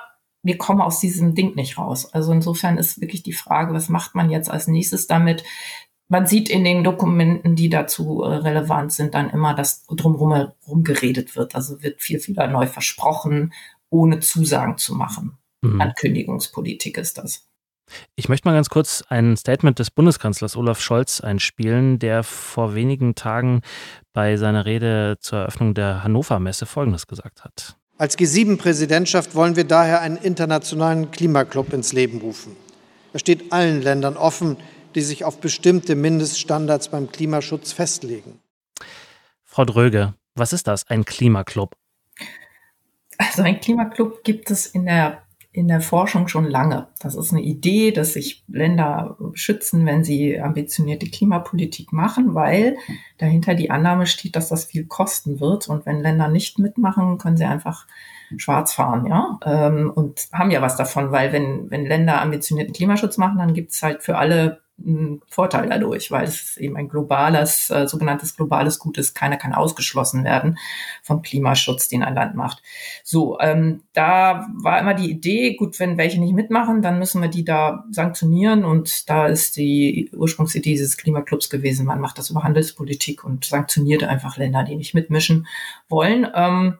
wir 0.43 0.57
kommen 0.57 0.81
aus 0.81 0.99
diesem 0.99 1.35
Ding 1.35 1.55
nicht 1.55 1.77
raus. 1.77 2.13
Also 2.13 2.31
insofern 2.31 2.77
ist 2.77 3.01
wirklich 3.01 3.23
die 3.23 3.33
Frage, 3.33 3.73
was 3.73 3.89
macht 3.89 4.15
man 4.15 4.29
jetzt 4.29 4.49
als 4.49 4.67
nächstes 4.67 5.07
damit? 5.07 5.43
Man 6.09 6.25
sieht 6.25 6.49
in 6.49 6.63
den 6.63 6.83
Dokumenten, 6.83 7.55
die 7.55 7.69
dazu 7.69 8.23
äh, 8.23 8.35
relevant 8.35 8.93
sind, 8.93 9.13
dann 9.13 9.29
immer, 9.29 9.53
dass 9.53 9.85
drumherum 9.87 10.33
herum 10.33 10.83
geredet 10.83 11.35
wird. 11.35 11.55
Also 11.55 11.81
wird 11.83 12.01
viel, 12.01 12.19
viel 12.19 12.35
neu 12.47 12.67
versprochen, 12.67 13.53
ohne 13.89 14.19
Zusagen 14.19 14.77
zu 14.77 14.95
machen. 14.95 15.37
Mhm. 15.61 15.81
Ankündigungspolitik 15.81 16.97
ist 16.97 17.17
das. 17.17 17.43
Ich 18.15 18.27
möchte 18.27 18.47
mal 18.47 18.53
ganz 18.53 18.69
kurz 18.69 19.03
ein 19.07 19.37
Statement 19.37 19.79
des 19.79 19.91
Bundeskanzlers 19.91 20.57
Olaf 20.57 20.81
Scholz 20.81 21.21
einspielen, 21.21 21.99
der 21.99 22.23
vor 22.23 22.75
wenigen 22.75 23.15
Tagen 23.15 23.61
bei 24.13 24.35
seiner 24.35 24.65
Rede 24.65 25.17
zur 25.19 25.39
Eröffnung 25.39 25.73
der 25.73 26.03
Hannover 26.03 26.39
Messe 26.39 26.65
Folgendes 26.65 27.07
gesagt 27.07 27.45
hat. 27.45 27.77
Als 27.97 28.17
G7-Präsidentschaft 28.17 29.35
wollen 29.35 29.55
wir 29.55 29.63
daher 29.63 30.01
einen 30.01 30.17
internationalen 30.17 31.11
Klimaclub 31.11 31.73
ins 31.73 31.93
Leben 31.93 32.19
rufen. 32.19 32.55
Er 33.13 33.19
steht 33.19 33.51
allen 33.51 33.81
Ländern 33.81 34.17
offen, 34.17 34.57
die 34.95 35.01
sich 35.01 35.25
auf 35.25 35.39
bestimmte 35.39 35.95
Mindeststandards 35.95 36.89
beim 36.89 37.11
Klimaschutz 37.11 37.71
festlegen. 37.71 38.39
Frau 39.43 39.65
Dröge, 39.65 40.13
was 40.35 40.53
ist 40.53 40.67
das, 40.67 40.87
ein 40.87 41.05
Klimaclub? 41.05 41.75
Also 43.17 43.41
ein 43.41 43.59
Klimaclub 43.59 44.23
gibt 44.23 44.51
es 44.51 44.67
in 44.67 44.85
der, 44.85 45.23
in 45.51 45.67
der 45.67 45.81
Forschung 45.81 46.27
schon 46.27 46.45
lange. 46.45 46.87
Das 46.99 47.15
ist 47.15 47.31
eine 47.31 47.41
Idee, 47.41 47.91
dass 47.91 48.13
sich 48.13 48.43
Länder 48.47 49.17
schützen, 49.33 49.85
wenn 49.87 50.03
sie 50.03 50.39
ambitionierte 50.39 51.09
Klimapolitik 51.09 51.91
machen, 51.91 52.35
weil 52.35 52.77
dahinter 53.17 53.55
die 53.55 53.71
Annahme 53.71 54.05
steht, 54.05 54.35
dass 54.35 54.49
das 54.49 54.65
viel 54.65 54.85
kosten 54.85 55.39
wird. 55.39 55.67
Und 55.67 55.85
wenn 55.87 56.01
Länder 56.01 56.27
nicht 56.27 56.59
mitmachen, 56.59 57.17
können 57.17 57.37
sie 57.37 57.45
einfach 57.45 57.87
schwarz 58.35 58.73
fahren, 58.73 59.05
ja, 59.05 59.39
ähm, 59.45 59.89
und 59.89 60.27
haben 60.33 60.51
ja 60.51 60.61
was 60.61 60.75
davon, 60.75 61.11
weil 61.11 61.31
wenn, 61.31 61.71
wenn 61.71 61.85
Länder 61.85 62.21
ambitionierten 62.21 62.73
Klimaschutz 62.73 63.17
machen, 63.17 63.37
dann 63.37 63.53
gibt 63.53 63.71
es 63.71 63.81
halt 63.81 64.03
für 64.03 64.17
alle 64.17 64.61
einen 64.79 65.21
Vorteil 65.27 65.69
dadurch, 65.69 66.11
weil 66.11 66.25
es 66.25 66.57
eben 66.57 66.77
ein 66.77 66.87
globales, 66.87 67.69
äh, 67.69 67.87
sogenanntes 67.87 68.35
globales 68.35 68.79
Gut 68.79 68.97
ist. 68.97 69.15
Keiner 69.15 69.37
kann 69.37 69.53
ausgeschlossen 69.53 70.23
werden 70.23 70.57
vom 71.01 71.21
Klimaschutz, 71.21 71.87
den 71.87 72.03
ein 72.03 72.15
Land 72.15 72.35
macht. 72.35 72.61
So, 73.03 73.39
ähm, 73.39 73.81
da 73.93 74.47
war 74.55 74.79
immer 74.79 74.93
die 74.93 75.09
Idee, 75.09 75.55
gut, 75.55 75.79
wenn 75.79 75.97
welche 75.97 76.19
nicht 76.19 76.33
mitmachen, 76.33 76.81
dann 76.81 76.99
müssen 76.99 77.21
wir 77.21 77.29
die 77.29 77.43
da 77.43 77.85
sanktionieren 77.91 78.65
und 78.65 79.09
da 79.09 79.27
ist 79.27 79.57
die 79.57 80.11
Ursprungsidee 80.15 80.71
dieses 80.71 80.97
Klimaclubs 80.97 81.49
gewesen, 81.49 81.85
man 81.85 81.99
macht 81.99 82.17
das 82.17 82.29
über 82.29 82.43
Handelspolitik 82.43 83.23
und 83.23 83.45
sanktioniert 83.45 84.03
einfach 84.03 84.37
Länder, 84.37 84.63
die 84.63 84.75
nicht 84.75 84.93
mitmischen 84.93 85.47
wollen. 85.89 86.27
Ähm, 86.33 86.77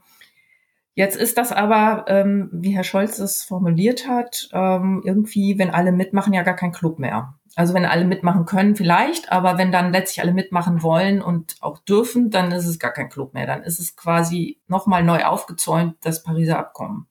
Jetzt 0.98 1.16
ist 1.16 1.38
das 1.38 1.52
aber, 1.52 2.06
ähm, 2.08 2.50
wie 2.52 2.72
Herr 2.72 2.84
Scholz 2.84 3.20
es 3.20 3.44
formuliert 3.44 4.08
hat, 4.08 4.50
ähm, 4.52 5.04
irgendwie, 5.06 5.60
wenn 5.60 5.70
alle 5.70 5.92
mitmachen, 5.92 6.34
ja 6.34 6.42
gar 6.42 6.56
kein 6.56 6.72
Club 6.72 6.98
mehr. 6.98 7.37
Also 7.58 7.74
wenn 7.74 7.86
alle 7.86 8.06
mitmachen 8.06 8.46
können, 8.46 8.76
vielleicht, 8.76 9.32
aber 9.32 9.58
wenn 9.58 9.72
dann 9.72 9.92
letztlich 9.92 10.22
alle 10.22 10.32
mitmachen 10.32 10.84
wollen 10.84 11.24
und 11.24 11.56
auch 11.60 11.80
dürfen, 11.80 12.30
dann 12.30 12.52
ist 12.52 12.68
es 12.68 12.78
gar 12.78 12.92
kein 12.94 13.10
Club 13.10 13.34
mehr. 13.34 13.48
Dann 13.48 13.64
ist 13.64 13.80
es 13.80 13.96
quasi 13.96 14.60
nochmal 14.68 15.04
neu 15.04 15.24
aufgezäumt, 15.24 15.96
das 16.02 16.22
Pariser 16.22 16.60
Abkommen. 16.60 17.08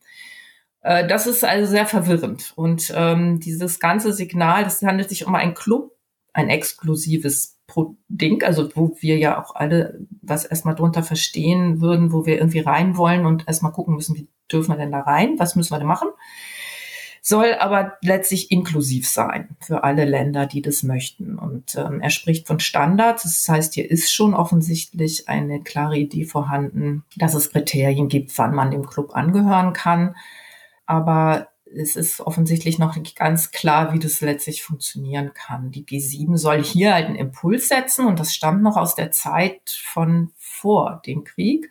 Äh, 0.83 1.09
das 1.09 1.27
ist 1.27 1.45
also 1.45 1.69
sehr 1.69 1.85
verwirrend. 1.85 2.53
Und 2.55 2.93
ähm, 2.95 3.41
dieses 3.41 3.81
ganze 3.81 4.13
Signal, 4.13 4.63
das 4.63 4.81
handelt 4.83 5.09
sich 5.09 5.27
um 5.27 5.35
einen 5.35 5.55
Club, 5.55 5.97
ein 6.33 6.49
exklusives 6.49 7.59
Ding, 8.09 8.45
also 8.45 8.69
wo 8.77 8.97
wir 9.01 9.19
ja 9.19 9.43
auch 9.43 9.57
alle 9.57 9.99
was 10.23 10.45
erstmal 10.45 10.77
drunter 10.77 11.03
verstehen 11.03 11.81
würden, 11.81 12.13
wo 12.13 12.25
wir 12.25 12.39
irgendwie 12.39 12.61
rein 12.61 12.97
wollen 12.97 13.27
und 13.27 13.49
erstmal 13.49 13.73
gucken 13.73 13.97
müssen, 13.97 14.15
wie 14.15 14.29
dürfen 14.51 14.71
wir 14.71 14.77
denn 14.77 14.93
da 14.93 15.01
rein, 15.01 15.41
was 15.41 15.57
müssen 15.57 15.73
wir 15.73 15.79
denn 15.79 15.89
machen, 15.89 16.09
soll 17.29 17.55
aber 17.55 17.99
letztlich 18.03 18.53
inklusiv 18.53 19.09
sein 19.09 19.57
für 19.59 19.83
alle 19.83 20.05
Länder, 20.05 20.47
die 20.47 20.63
das 20.63 20.85
möchten. 20.85 21.37
Und 21.37 21.75
ähm, 21.75 22.01
er 22.01 22.11
spricht 22.11 22.47
von 22.47 22.61
Standards, 22.61 23.25
das 23.25 23.49
heißt, 23.49 23.75
hier 23.75 23.91
ist 23.91 24.15
schon 24.15 24.33
offensichtlich 24.33 25.29
eine 25.29 25.61
klare 25.61 25.99
Idee 25.99 26.25
vorhanden, 26.25 27.03
dass 27.17 27.35
es 27.35 27.51
Kriterien 27.51 28.07
gibt, 28.07 28.39
wann 28.39 28.55
man 28.55 28.71
dem 28.71 28.87
Club 28.87 29.17
angehören 29.17 29.73
kann. 29.73 30.15
Aber 30.87 31.49
es 31.75 31.97
ist 31.97 32.21
offensichtlich 32.21 32.79
noch 32.79 32.95
nicht 32.95 33.17
ganz 33.17 33.51
klar, 33.51 33.93
wie 33.93 33.99
das 33.99 34.21
letztlich 34.21 34.63
funktionieren 34.63 35.33
kann. 35.35 35.73
Die 35.73 35.85
G7 35.85 36.37
soll 36.37 36.63
hier 36.63 36.95
halt 36.95 37.07
einen 37.07 37.17
Impuls 37.17 37.67
setzen 37.67 38.07
und 38.07 38.21
das 38.21 38.37
stammt 38.37 38.63
noch 38.63 38.77
aus 38.77 38.95
der 38.95 39.11
Zeit 39.11 39.69
von 39.85 40.31
vor 40.37 41.03
dem 41.05 41.25
Krieg, 41.25 41.69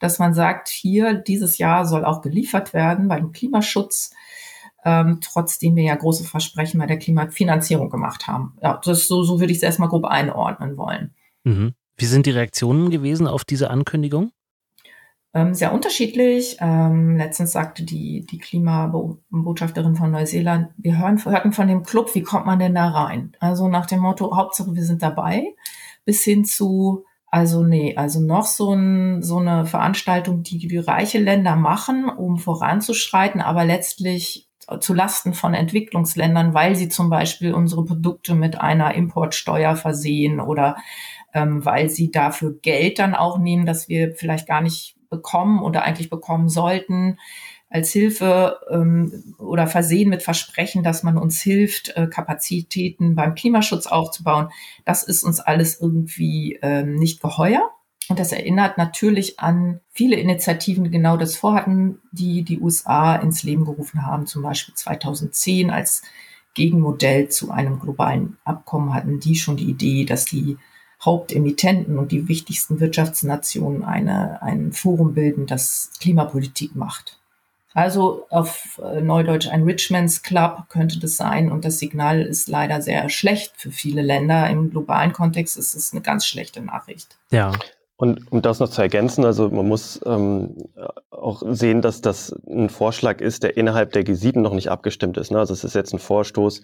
dass 0.00 0.18
man 0.18 0.34
sagt, 0.34 0.68
hier 0.68 1.14
dieses 1.14 1.56
Jahr 1.56 1.86
soll 1.86 2.04
auch 2.04 2.20
geliefert 2.20 2.74
werden 2.74 3.08
beim 3.08 3.32
Klimaschutz, 3.32 4.12
ähm, 4.84 5.18
trotzdem 5.20 5.76
wir 5.76 5.84
ja 5.84 5.94
große 5.94 6.24
Versprechen 6.24 6.78
bei 6.78 6.86
der 6.86 6.98
Klimafinanzierung 6.98 7.90
gemacht 7.90 8.26
haben. 8.26 8.56
Ja, 8.62 8.80
das 8.84 9.08
so, 9.08 9.22
so 9.22 9.40
würde 9.40 9.52
ich 9.52 9.58
es 9.58 9.62
erstmal 9.62 9.88
grob 9.88 10.04
einordnen 10.04 10.76
wollen. 10.76 11.14
Mhm. 11.44 11.74
Wie 11.96 12.06
sind 12.06 12.26
die 12.26 12.30
Reaktionen 12.30 12.90
gewesen 12.90 13.26
auf 13.26 13.44
diese 13.44 13.70
Ankündigung? 13.70 14.30
Ähm, 15.34 15.54
sehr 15.54 15.74
unterschiedlich. 15.74 16.56
Ähm, 16.60 17.16
letztens 17.16 17.52
sagte 17.52 17.82
die, 17.84 18.24
die 18.24 18.38
Klimabotschafterin 18.38 19.94
von 19.94 20.10
Neuseeland, 20.10 20.70
wir 20.76 20.98
hören, 20.98 21.22
hörten 21.22 21.52
von 21.52 21.68
dem 21.68 21.82
Club, 21.82 22.14
wie 22.14 22.22
kommt 22.22 22.46
man 22.46 22.58
denn 22.58 22.74
da 22.74 22.88
rein? 22.88 23.32
Also 23.40 23.68
nach 23.68 23.86
dem 23.86 24.00
Motto, 24.00 24.34
Hauptsache 24.34 24.74
wir 24.74 24.84
sind 24.84 25.02
dabei, 25.02 25.54
bis 26.04 26.22
hin 26.24 26.44
zu, 26.44 27.04
also 27.26 27.62
nee, 27.62 27.94
also 27.96 28.20
noch 28.20 28.46
so, 28.46 28.72
ein, 28.72 29.22
so 29.22 29.38
eine 29.38 29.66
Veranstaltung, 29.66 30.42
die 30.42 30.58
die 30.58 30.78
reiche 30.78 31.18
Länder 31.18 31.56
machen, 31.56 32.08
um 32.08 32.38
voranzuschreiten, 32.38 33.42
aber 33.42 33.66
letztlich 33.66 34.47
zu 34.80 34.94
Lasten 34.94 35.34
von 35.34 35.54
Entwicklungsländern, 35.54 36.54
weil 36.54 36.76
sie 36.76 36.88
zum 36.88 37.10
Beispiel 37.10 37.54
unsere 37.54 37.84
Produkte 37.84 38.34
mit 38.34 38.60
einer 38.60 38.94
Importsteuer 38.94 39.76
versehen 39.76 40.40
oder 40.40 40.76
ähm, 41.34 41.64
weil 41.64 41.90
sie 41.90 42.10
dafür 42.10 42.58
Geld 42.60 42.98
dann 42.98 43.14
auch 43.14 43.38
nehmen, 43.38 43.66
dass 43.66 43.88
wir 43.88 44.14
vielleicht 44.14 44.46
gar 44.46 44.60
nicht 44.60 44.96
bekommen 45.10 45.62
oder 45.62 45.82
eigentlich 45.82 46.10
bekommen 46.10 46.48
sollten, 46.48 47.18
als 47.70 47.92
Hilfe 47.92 48.60
ähm, 48.70 49.34
oder 49.38 49.66
versehen 49.66 50.08
mit 50.08 50.22
Versprechen, 50.22 50.82
dass 50.82 51.02
man 51.02 51.18
uns 51.18 51.40
hilft, 51.40 51.90
äh, 51.96 52.06
Kapazitäten 52.06 53.14
beim 53.14 53.34
Klimaschutz 53.34 53.86
aufzubauen. 53.86 54.48
Das 54.84 55.02
ist 55.02 55.22
uns 55.22 55.40
alles 55.40 55.80
irgendwie 55.80 56.58
ähm, 56.62 56.94
nicht 56.94 57.20
geheuer. 57.20 57.70
Und 58.08 58.18
das 58.18 58.32
erinnert 58.32 58.78
natürlich 58.78 59.38
an 59.38 59.80
viele 59.90 60.16
Initiativen, 60.16 60.84
die 60.84 60.90
genau 60.90 61.16
das 61.16 61.36
vorhatten, 61.36 61.98
die 62.10 62.42
die 62.42 62.58
USA 62.58 63.16
ins 63.16 63.42
Leben 63.42 63.64
gerufen 63.64 64.06
haben, 64.06 64.26
zum 64.26 64.42
Beispiel 64.42 64.74
2010 64.74 65.70
als 65.70 66.02
Gegenmodell 66.54 67.28
zu 67.28 67.50
einem 67.50 67.78
globalen 67.78 68.36
Abkommen 68.44 68.92
hatten 68.92 69.20
die 69.20 69.36
schon 69.36 69.56
die 69.56 69.70
Idee, 69.70 70.04
dass 70.04 70.24
die 70.24 70.58
Hauptemittenten 71.04 71.98
und 71.98 72.10
die 72.10 72.26
wichtigsten 72.26 72.80
Wirtschaftsnationen 72.80 73.84
eine, 73.84 74.42
ein 74.42 74.72
Forum 74.72 75.14
bilden, 75.14 75.46
das 75.46 75.92
Klimapolitik 76.00 76.74
macht. 76.74 77.18
Also 77.74 78.26
auf 78.30 78.80
äh, 78.82 79.00
Neudeutsch 79.00 79.46
ein 79.46 79.62
Richmond's 79.62 80.22
Club 80.22 80.64
könnte 80.68 80.98
das 80.98 81.16
sein 81.16 81.52
und 81.52 81.64
das 81.64 81.78
Signal 81.78 82.22
ist 82.22 82.48
leider 82.48 82.82
sehr 82.82 83.08
schlecht 83.08 83.52
für 83.56 83.70
viele 83.70 84.02
Länder. 84.02 84.50
Im 84.50 84.70
globalen 84.70 85.12
Kontext 85.12 85.56
ist 85.56 85.76
es 85.76 85.92
eine 85.92 86.02
ganz 86.02 86.26
schlechte 86.26 86.60
Nachricht. 86.60 87.18
Ja. 87.30 87.52
Und 88.00 88.30
um 88.30 88.42
das 88.42 88.60
noch 88.60 88.68
zu 88.68 88.80
ergänzen, 88.80 89.24
also 89.24 89.50
man 89.50 89.66
muss 89.66 90.00
ähm, 90.06 90.56
auch 91.10 91.42
sehen, 91.44 91.82
dass 91.82 92.00
das 92.00 92.32
ein 92.48 92.68
Vorschlag 92.68 93.20
ist, 93.20 93.42
der 93.42 93.56
innerhalb 93.56 93.92
der 93.92 94.06
G7 94.06 94.38
noch 94.38 94.54
nicht 94.54 94.70
abgestimmt 94.70 95.16
ist. 95.16 95.32
Ne? 95.32 95.38
Also 95.40 95.52
es 95.52 95.64
ist 95.64 95.74
jetzt 95.74 95.92
ein 95.92 95.98
Vorstoß 95.98 96.62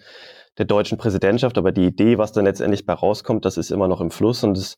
der 0.57 0.65
deutschen 0.65 0.97
Präsidentschaft, 0.97 1.57
aber 1.57 1.73
die 1.73 1.87
Idee, 1.87 2.17
was 2.17 2.31
dann 2.31 2.45
letztendlich 2.45 2.85
bei 2.85 2.93
rauskommt, 2.93 3.43
das 3.43 3.57
ist 3.57 3.69
immer 3.69 3.89
noch 3.89 3.99
im 3.99 4.11
Fluss 4.11 4.45
und 4.45 4.57
es 4.57 4.77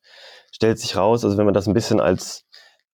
stellt 0.51 0.79
sich 0.79 0.97
raus, 0.97 1.23
also 1.23 1.37
wenn 1.37 1.45
man 1.45 1.53
das 1.53 1.67
ein 1.67 1.75
bisschen 1.75 1.99
als, 1.99 2.43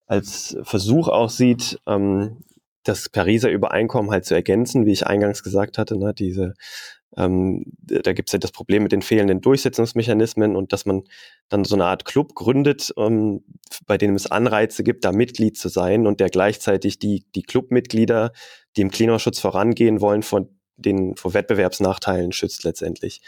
als 0.07 0.57
Versuch 0.63 1.07
auch 1.07 1.29
sieht, 1.29 1.79
ähm, 1.87 2.43
das 2.83 3.07
Pariser 3.07 3.49
Übereinkommen 3.49 4.11
halt 4.11 4.25
zu 4.25 4.35
ergänzen, 4.35 4.85
wie 4.85 4.91
ich 4.91 5.07
eingangs 5.07 5.41
gesagt 5.41 5.77
hatte, 5.77 5.97
ne, 5.97 6.13
diese 6.13 6.53
ähm, 7.17 7.65
da 7.77 8.13
gibt 8.13 8.29
es 8.29 8.33
ja 8.33 8.39
das 8.39 8.51
Problem 8.51 8.83
mit 8.83 8.91
den 8.91 9.01
fehlenden 9.01 9.41
Durchsetzungsmechanismen 9.41 10.55
und 10.55 10.73
dass 10.73 10.85
man 10.85 11.03
dann 11.49 11.63
so 11.63 11.75
eine 11.75 11.85
Art 11.85 12.05
Club 12.05 12.33
gründet, 12.35 12.93
ähm, 12.97 13.43
bei 13.85 13.97
dem 13.97 14.15
es 14.15 14.29
Anreize 14.29 14.83
gibt, 14.83 15.05
da 15.05 15.11
Mitglied 15.11 15.57
zu 15.57 15.69
sein 15.69 16.07
und 16.07 16.19
der 16.19 16.29
gleichzeitig 16.29 16.99
die, 16.99 17.25
die 17.35 17.43
Clubmitglieder, 17.43 18.31
die 18.75 18.81
im 18.81 18.91
Klimaschutz 18.91 19.39
vorangehen 19.39 20.01
wollen, 20.01 20.23
von 20.23 20.49
den 20.77 21.15
vor 21.15 21.33
Wettbewerbsnachteilen 21.33 22.31
schützt 22.31 22.63
letztendlich. 22.63 23.21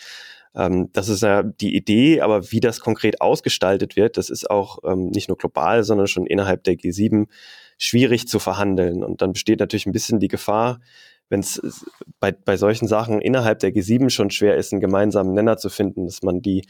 Ähm, 0.55 0.89
das 0.93 1.09
ist 1.09 1.21
ja 1.21 1.43
die 1.43 1.75
Idee, 1.75 2.21
aber 2.21 2.51
wie 2.51 2.59
das 2.59 2.79
konkret 2.79 3.21
ausgestaltet 3.21 3.95
wird, 3.95 4.17
das 4.17 4.29
ist 4.29 4.49
auch 4.49 4.79
ähm, 4.83 5.09
nicht 5.09 5.27
nur 5.27 5.37
global, 5.37 5.83
sondern 5.83 6.07
schon 6.07 6.25
innerhalb 6.25 6.63
der 6.63 6.75
G7 6.75 7.27
schwierig 7.77 8.27
zu 8.27 8.39
verhandeln. 8.39 9.03
Und 9.03 9.21
dann 9.21 9.33
besteht 9.33 9.59
natürlich 9.59 9.85
ein 9.85 9.91
bisschen 9.91 10.19
die 10.19 10.29
Gefahr, 10.29 10.79
wenn 11.29 11.39
es 11.39 11.85
bei, 12.19 12.31
bei 12.31 12.57
solchen 12.57 12.87
Sachen 12.87 13.21
innerhalb 13.21 13.59
der 13.59 13.73
G7 13.73 14.09
schon 14.09 14.29
schwer 14.29 14.57
ist, 14.57 14.71
einen 14.71 14.81
gemeinsamen 14.81 15.33
Nenner 15.33 15.57
zu 15.57 15.69
finden, 15.69 16.05
dass 16.05 16.21
man 16.21 16.41
die 16.41 16.65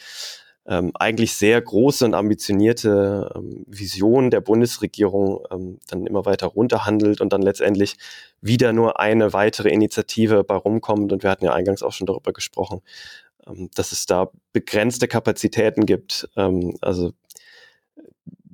ähm, 0.68 0.91
eigentlich 0.96 1.36
sehr 1.36 1.62
große 1.62 2.06
und 2.06 2.15
ambitionierte 2.15 3.32
ähm, 3.36 3.65
Vision 3.68 4.32
der 4.32 4.41
Bundesregierung 4.41 5.46
ähm, 5.52 5.80
dann 5.88 6.08
immer 6.08 6.26
weiter 6.26 6.48
runterhandelt 6.48 7.22
und 7.22 7.34
dann 7.34 7.44
letztendlich 7.44 7.98
wieder 8.41 8.74
nur 8.74 9.00
eine 9.00 9.34
weitere 9.34 9.70
Initiative 9.70 10.44
bei 10.44 10.56
rumkommt. 10.56 11.13
Und 11.13 11.22
wir 11.22 11.30
hatten 11.30 11.46
ja 11.46 11.54
eingangs 11.54 11.84
auch 11.84 11.94
schon 11.94 12.08
darüber 12.08 12.34
gesprochen, 12.34 12.82
ähm, 13.46 13.70
dass 13.76 13.91
es 13.91 14.08
da 14.08 14.32
begrenzte 14.54 15.08
Kapazitäten 15.08 15.86
gibt. 15.86 16.28
Ähm, 16.36 16.76
also 16.82 17.12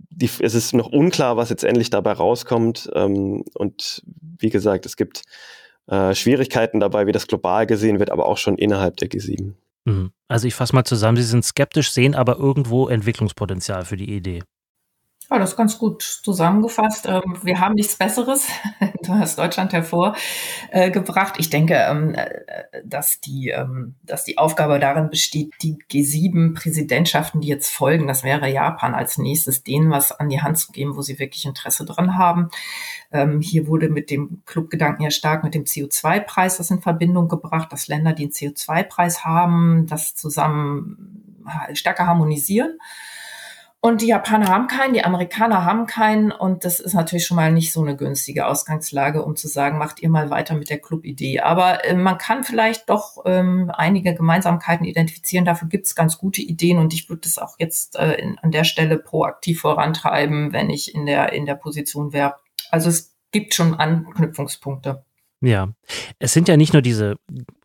die, 0.10 0.30
es 0.42 0.54
ist 0.54 0.74
noch 0.74 0.92
unklar, 0.92 1.38
was 1.38 1.50
jetzt 1.50 1.64
endlich 1.64 1.90
dabei 1.90 2.12
rauskommt. 2.12 2.90
Ähm, 2.94 3.46
und 3.54 4.04
wie 4.38 4.50
gesagt, 4.50 4.86
es 4.86 4.98
gibt 4.98 5.24
äh, 5.88 6.14
Schwierigkeiten 6.16 6.80
dabei, 6.80 7.08
wie 7.08 7.12
das 7.12 7.28
global 7.28 7.66
gesehen 7.66 8.00
wird, 8.00 8.12
aber 8.12 8.26
auch 8.26 8.38
schon 8.38 8.58
innerhalb 8.58 8.98
der 8.98 9.10
G7. 9.10 9.54
Mhm. 9.86 10.12
Also 10.28 10.48
ich 10.48 10.56
fasse 10.56 10.76
mal 10.76 10.84
zusammen, 10.84 11.18
Sie 11.18 11.24
sind 11.24 11.44
skeptisch, 11.44 11.92
sehen 11.92 12.16
aber 12.16 12.38
irgendwo 12.38 12.88
Entwicklungspotenzial 12.88 13.86
für 13.86 13.98
die 13.98 14.14
Idee. 14.16 14.44
Ja, 15.32 15.40
das 15.40 15.52
ist 15.52 15.56
ganz 15.56 15.80
gut 15.80 16.04
zusammengefasst. 16.04 17.06
Ähm, 17.08 17.38
wir 17.42 17.62
haben 17.62 17.76
nichts 17.76 17.96
Besseres, 17.96 18.50
du 19.04 19.14
hast 19.14 19.40
Deutschland 19.40 19.72
hervorgebracht. 19.72 21.36
Ich 21.38 21.50
denke, 21.50 21.76
ähm, 21.76 22.14
äh, 22.16 22.28
dass 22.84 23.22
die, 23.22 23.48
ähm, 23.48 23.96
dass 24.04 24.26
die 24.26 24.38
Aufgabe 24.38 24.78
darin 24.78 25.10
besteht, 25.10 25.54
die 25.62 25.78
G7-Präsidentschaften, 25.90 27.40
die 27.40 27.48
jetzt 27.48 27.70
folgen, 27.70 28.08
das 28.08 28.26
wäre 28.26 28.52
Japan 28.52 28.94
als 28.94 29.18
nächstes, 29.18 29.64
denen 29.64 29.90
was 29.90 30.12
an 30.12 30.28
die 30.28 30.42
Hand 30.42 30.58
zu 30.58 30.74
geben, 30.74 30.98
wo 30.98 31.02
sie 31.02 31.18
wirklich 31.18 31.46
Interesse 31.46 31.86
dran 31.86 32.18
haben. 32.18 32.50
Hier 33.42 33.68
wurde 33.68 33.90
mit 33.90 34.10
dem 34.10 34.42
Clubgedanken 34.46 35.04
ja 35.04 35.12
stark 35.12 35.44
mit 35.44 35.54
dem 35.54 35.66
CO2-Preis 35.66 36.58
das 36.58 36.72
in 36.72 36.82
Verbindung 36.82 37.28
gebracht, 37.28 37.72
dass 37.72 37.88
Länder, 37.88 38.14
die 38.14 38.24
einen 38.24 38.32
CO2-Preis 38.32 39.26
haben, 39.26 39.86
das 39.88 40.16
zusammen 40.16 41.36
stärker 41.74 42.08
harmonisieren. 42.08 42.78
Und 43.84 44.02
die 44.02 44.08
Japaner 44.08 44.48
haben 44.48 44.68
keinen, 44.68 44.94
die 44.94 45.04
Amerikaner 45.04 45.66
haben 45.66 45.88
keinen. 45.88 46.32
Und 46.32 46.66
das 46.66 46.80
ist 46.80 46.94
natürlich 46.94 47.26
schon 47.26 47.36
mal 47.36 47.52
nicht 47.52 47.74
so 47.74 47.82
eine 47.82 47.98
günstige 47.98 48.46
Ausgangslage, 48.46 49.24
um 49.24 49.36
zu 49.36 49.48
sagen, 49.48 49.80
macht 49.80 50.02
ihr 50.02 50.10
mal 50.10 50.30
weiter 50.30 50.54
mit 50.54 50.70
der 50.70 50.78
Club-Idee. 50.78 51.40
Aber 51.40 51.84
äh, 51.84 51.96
man 51.96 52.20
kann 52.20 52.44
vielleicht 52.44 52.92
doch 52.92 53.24
ähm, 53.26 53.72
einige 53.74 54.14
Gemeinsamkeiten 54.14 54.86
identifizieren. 54.86 55.46
Dafür 55.46 55.68
gibt 55.68 55.88
es 55.88 55.96
ganz 55.96 56.20
gute 56.20 56.44
Ideen. 56.44 56.78
Und 56.78 56.94
ich 56.94 57.10
würde 57.10 57.22
das 57.24 57.40
auch 57.40 57.56
jetzt 57.58 57.96
äh, 57.96 58.14
in, 58.14 58.38
an 58.38 58.52
der 58.52 58.66
Stelle 58.66 59.00
proaktiv 59.00 59.62
vorantreiben, 59.62 60.54
wenn 60.54 60.70
ich 60.70 60.94
in 60.94 61.08
der, 61.08 61.34
in 61.34 61.48
der 61.48 61.56
Position 61.56 62.14
wäre. 62.14 62.36
Also 62.70 62.88
es 62.88 63.16
gibt 63.32 63.56
schon 63.56 63.74
Anknüpfungspunkte. 63.74 65.04
Ja, 65.42 65.70
es 66.20 66.34
sind 66.34 66.48
ja 66.48 66.56
nicht 66.56 66.74
nur 66.74 66.84
diese 66.84 67.16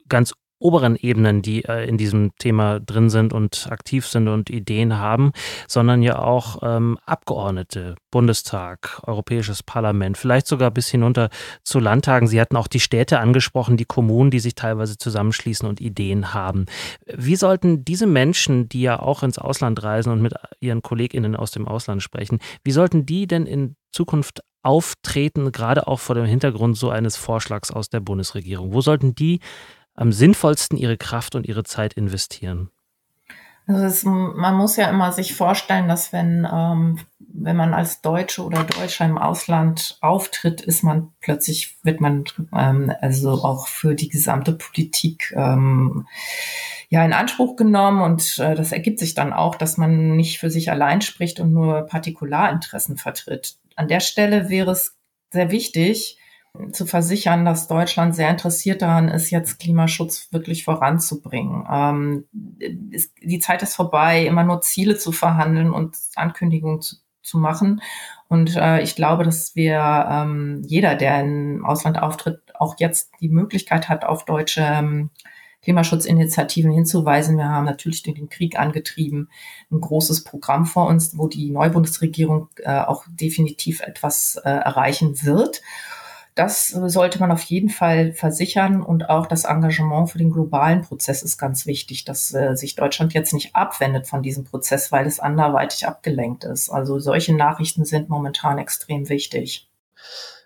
ganz 0.09 0.33
oberen 0.66 0.96
Ebenen, 0.96 1.42
die 1.42 1.64
äh, 1.64 1.88
in 1.88 1.96
diesem 1.96 2.33
Thema 2.38 2.81
drin 2.81 3.09
sind 3.09 3.33
und 3.33 3.68
aktiv 3.70 4.05
sind 4.05 4.26
und 4.26 4.50
Ideen 4.50 4.98
haben, 4.98 5.31
sondern 5.68 6.02
ja 6.02 6.18
auch 6.18 6.59
ähm, 6.62 6.98
Abgeordnete, 7.07 7.94
Bundestag, 8.11 9.00
Europäisches 9.07 9.62
Parlament, 9.62 10.18
vielleicht 10.18 10.48
sogar 10.48 10.72
bis 10.72 10.88
hinunter 10.88 11.31
zu 11.62 11.79
Landtagen. 11.79 12.26
Sie 12.26 12.40
hatten 12.40 12.57
auch 12.57 12.66
die 12.66 12.81
Städte 12.81 13.20
angesprochen, 13.20 13.76
die 13.76 13.85
Kommunen, 13.85 14.33
die 14.33 14.40
sich 14.40 14.57
teilweise 14.57 14.98
zusammenschließen 14.98 15.68
und 15.68 15.81
Ideen 15.81 16.35
haben. 16.35 16.66
Wie 17.07 17.37
sollten 17.37 17.85
diese 17.85 18.09
Menschen, 18.09 18.68
die 18.68 18.83
ja 18.83 18.98
auch 18.98 19.22
ins 19.22 19.38
Ausland 19.38 19.85
reisen 19.85 20.11
und 20.11 20.20
mit 20.20 20.35
ihren 20.59 20.83
KollegInnen 20.83 21.37
aus 21.37 21.52
dem 21.52 21.68
Ausland 21.68 22.02
sprechen, 22.02 22.40
wie 22.64 22.72
sollten 22.72 23.07
die 23.07 23.29
denn 23.29 23.46
in 23.46 23.76
Zukunft 23.92 24.42
auftreten, 24.66 25.52
gerade 25.52 25.87
auch 25.87 26.00
vor 26.00 26.16
dem 26.16 26.24
Hintergrund 26.24 26.76
so 26.76 26.90
eines 26.90 27.16
Vorschlags 27.16 27.70
aus 27.70 27.88
der 27.88 28.00
Bundesregierung? 28.00 28.72
Wo 28.72 28.81
sollten 28.81 29.14
die 29.14 29.38
am 29.96 30.12
sinnvollsten 30.12 30.78
ihre 30.78 30.96
Kraft 30.96 31.35
und 31.35 31.46
ihre 31.46 31.64
Zeit 31.64 31.94
investieren? 31.94 32.70
Also 33.68 33.85
es, 33.85 34.04
man 34.04 34.54
muss 34.54 34.76
ja 34.76 34.88
immer 34.88 35.11
sich 35.11 35.35
vorstellen, 35.35 35.88
dass 35.88 36.12
wenn, 36.12 36.46
ähm, 36.50 37.00
wenn 37.18 37.56
man 37.56 37.74
als 37.74 38.00
Deutsche 38.00 38.44
oder 38.44 38.62
Deutscher 38.62 39.04
im 39.04 39.18
Ausland 39.18 39.98
auftritt, 40.00 40.61
ist 40.61 40.85
man 40.85 41.12
plötzlich, 41.20 41.76
wird 41.82 42.00
man 42.00 42.24
ähm, 42.54 42.92
also 43.00 43.32
auch 43.32 43.66
für 43.66 43.96
die 43.96 44.09
gesamte 44.09 44.52
Politik 44.52 45.35
ähm, 45.37 46.06
ja 46.90 47.04
in 47.04 47.12
Anspruch 47.12 47.56
genommen 47.56 48.02
und 48.02 48.38
äh, 48.38 48.54
das 48.54 48.70
ergibt 48.70 49.00
sich 49.00 49.14
dann 49.14 49.32
auch, 49.32 49.56
dass 49.56 49.78
man 49.78 50.14
nicht 50.14 50.38
für 50.38 50.50
sich 50.50 50.70
allein 50.70 51.00
spricht 51.00 51.40
und 51.40 51.52
nur 51.52 51.87
Partikularinteressen 51.87 52.96
vertritt. 52.96 53.56
An 53.74 53.88
der 53.88 54.00
Stelle 54.00 54.48
wäre 54.48 54.70
es 54.70 54.96
sehr 55.32 55.50
wichtig, 55.50 56.18
zu 56.73 56.87
versichern, 56.87 57.45
dass 57.45 57.69
Deutschland 57.69 58.14
sehr 58.14 58.31
interessiert 58.31 58.83
daran 58.83 59.09
ist, 59.09 59.31
jetzt 59.31 59.59
Klimaschutz 59.59 60.29
wirklich 60.33 60.64
voranzubringen. 60.64 61.64
Ähm, 61.71 62.25
ist, 62.90 63.12
die 63.23 63.38
Zeit 63.38 63.62
ist 63.62 63.75
vorbei, 63.75 64.27
immer 64.27 64.45
nur 64.45 64.61
Ziele 64.61 64.97
zu 64.97 65.12
verhandeln 65.12 65.73
und 65.73 65.97
Ankündigungen 66.14 66.81
zu, 66.81 66.97
zu 67.23 67.38
machen. 67.38 67.81
Und 68.29 68.57
äh, 68.57 68.83
ich 68.83 68.97
glaube, 68.97 69.25
dass 69.25 69.55
wir 69.55 70.07
ähm, 70.11 70.62
jeder, 70.66 70.95
der 70.95 71.21
im 71.21 71.64
Ausland 71.64 72.01
auftritt, 72.01 72.40
auch 72.55 72.77
jetzt 72.79 73.12
die 73.21 73.29
Möglichkeit 73.29 73.88
hat, 73.88 74.05
auf 74.05 74.25
deutsche 74.25 74.62
ähm, 74.62 75.11
Klimaschutzinitiativen 75.66 76.71
hinzuweisen. 76.71 77.37
Wir 77.37 77.49
haben 77.49 77.64
natürlich 77.64 78.05
den 78.05 78.29
Krieg 78.29 78.57
angetrieben 78.57 79.29
ein 79.73 79.81
großes 79.81 80.23
Programm 80.23 80.64
vor 80.64 80.87
uns, 80.87 81.19
wo 81.19 81.27
die 81.27 81.51
neue 81.51 81.71
Bundesregierung 81.71 82.49
äh, 82.59 82.79
auch 82.79 83.05
definitiv 83.09 83.81
etwas 83.81 84.37
äh, 84.45 84.49
erreichen 84.49 85.25
wird. 85.25 85.62
Das 86.37 86.68
sollte 86.68 87.18
man 87.18 87.33
auf 87.33 87.40
jeden 87.44 87.70
Fall 87.70 88.12
versichern 88.12 88.83
und 88.83 89.09
auch 89.09 89.27
das 89.27 89.44
Engagement 89.44 90.11
für 90.11 90.18
den 90.18 90.31
globalen 90.31 90.83
Prozess 90.83 91.22
ist 91.22 91.38
ganz 91.38 91.64
wichtig, 91.64 92.05
dass 92.05 92.33
äh, 92.35 92.55
sich 92.55 92.75
Deutschland 92.75 93.14
jetzt 93.14 93.33
nicht 93.33 93.57
abwendet 93.57 94.07
von 94.07 94.22
diesem 94.22 94.44
Prozess, 94.44 94.92
weil 94.92 95.07
es 95.07 95.18
anderweitig 95.18 95.88
abgelenkt 95.88 96.44
ist. 96.44 96.68
Also 96.68 96.99
solche 96.99 97.35
Nachrichten 97.35 97.87
sind 97.87 98.11
momentan 98.11 98.59
extrem 98.59 99.09
wichtig. 99.09 99.70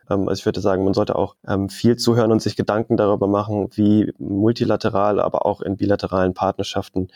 Ähm, 0.08 0.28
also 0.28 0.38
ich 0.38 0.46
würde 0.46 0.60
sagen, 0.60 0.84
man 0.84 0.94
sollte 0.94 1.16
auch 1.16 1.34
ähm, 1.44 1.68
viel 1.68 1.96
zuhören 1.96 2.30
und 2.30 2.40
sich 2.40 2.54
Gedanken 2.54 2.96
darüber 2.96 3.26
machen, 3.26 3.70
wie 3.72 4.12
multilateral, 4.18 5.20
aber 5.20 5.44
auch 5.44 5.60
in 5.60 5.76
bilateralen 5.76 6.34
Partnerschaften 6.34 7.08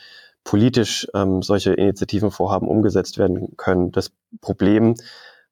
politisch 0.43 1.07
ähm, 1.15 1.43
solche 1.43 1.75
Initiativen, 1.75 2.33
Vorhaben 2.33 2.67
umgesetzt 2.67 3.19
werden 3.19 3.57
können. 3.57 3.93
Das 3.93 4.11
Problem, 4.41 4.97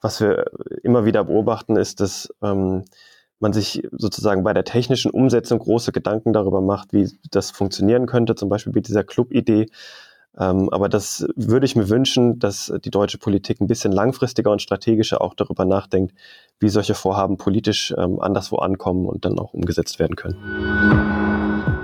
was 0.01 0.21
wir 0.21 0.51
immer 0.83 1.05
wieder 1.05 1.23
beobachten, 1.23 1.77
ist, 1.77 2.01
dass 2.01 2.29
ähm, 2.43 2.85
man 3.43 3.53
sich 3.53 3.83
sozusagen 3.93 4.45
bei 4.45 4.55
der 4.55 4.65
technischen 4.65 5.11
Umsetzung 5.11 5.59
große 5.59 5.93
Gedanken 5.93 6.33
darüber 6.33 6.61
macht, 6.61 6.93
wie 6.93 7.11
das 7.31 7.51
funktionieren 7.51 8.07
könnte, 8.07 8.35
zum 8.35 8.49
Beispiel 8.49 8.73
mit 8.73 8.89
dieser 8.89 9.05
Club-Idee. 9.05 9.67
Ähm, 10.39 10.71
aber 10.71 10.89
das 10.89 11.27
würde 11.37 11.67
ich 11.67 11.77
mir 11.77 11.91
wünschen, 11.91 12.39
dass 12.39 12.73
die 12.85 12.91
deutsche 12.91 13.19
Politik 13.19 13.61
ein 13.61 13.67
bisschen 13.67 13.93
langfristiger 13.93 14.51
und 14.51 14.63
strategischer 14.63 15.21
auch 15.21 15.35
darüber 15.35 15.67
nachdenkt, 15.67 16.15
wie 16.59 16.71
solche 16.71 16.95
Vorhaben 16.95 17.37
politisch 17.37 17.93
ähm, 17.99 18.21
anderswo 18.21 18.57
ankommen 18.57 19.07
und 19.07 19.27
dann 19.27 19.39
auch 19.39 19.53
umgesetzt 19.53 19.99
werden 19.99 20.17
können 20.17 21.82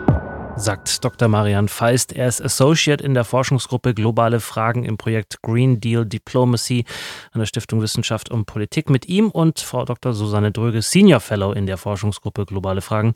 sagt 0.61 1.05
Dr. 1.05 1.29
Marian 1.29 1.69
Feist. 1.69 2.13
Er 2.13 2.27
ist 2.27 2.43
Associate 2.43 3.03
in 3.03 3.15
der 3.15 3.25
Forschungsgruppe 3.25 3.95
Globale 3.95 4.41
Fragen 4.41 4.85
im 4.85 4.97
Projekt 4.99 5.41
Green 5.43 5.81
Deal 5.81 6.05
Diplomacy 6.05 6.85
an 7.33 7.41
der 7.41 7.47
Stiftung 7.47 7.81
Wissenschaft 7.81 8.31
und 8.31 8.47
Politik. 8.47 8.91
Mit 8.91 9.07
ihm 9.09 9.31
und 9.31 9.61
Frau 9.61 9.85
Dr. 9.85 10.15
Susanne 10.15 10.51
Dröge, 10.51 10.83
Senior 10.83 11.21
Fellow 11.21 11.53
in 11.53 11.67
der 11.67 11.77
Forschungsgruppe 11.77 12.45
Globale 12.45 12.81
Fragen, 12.81 13.13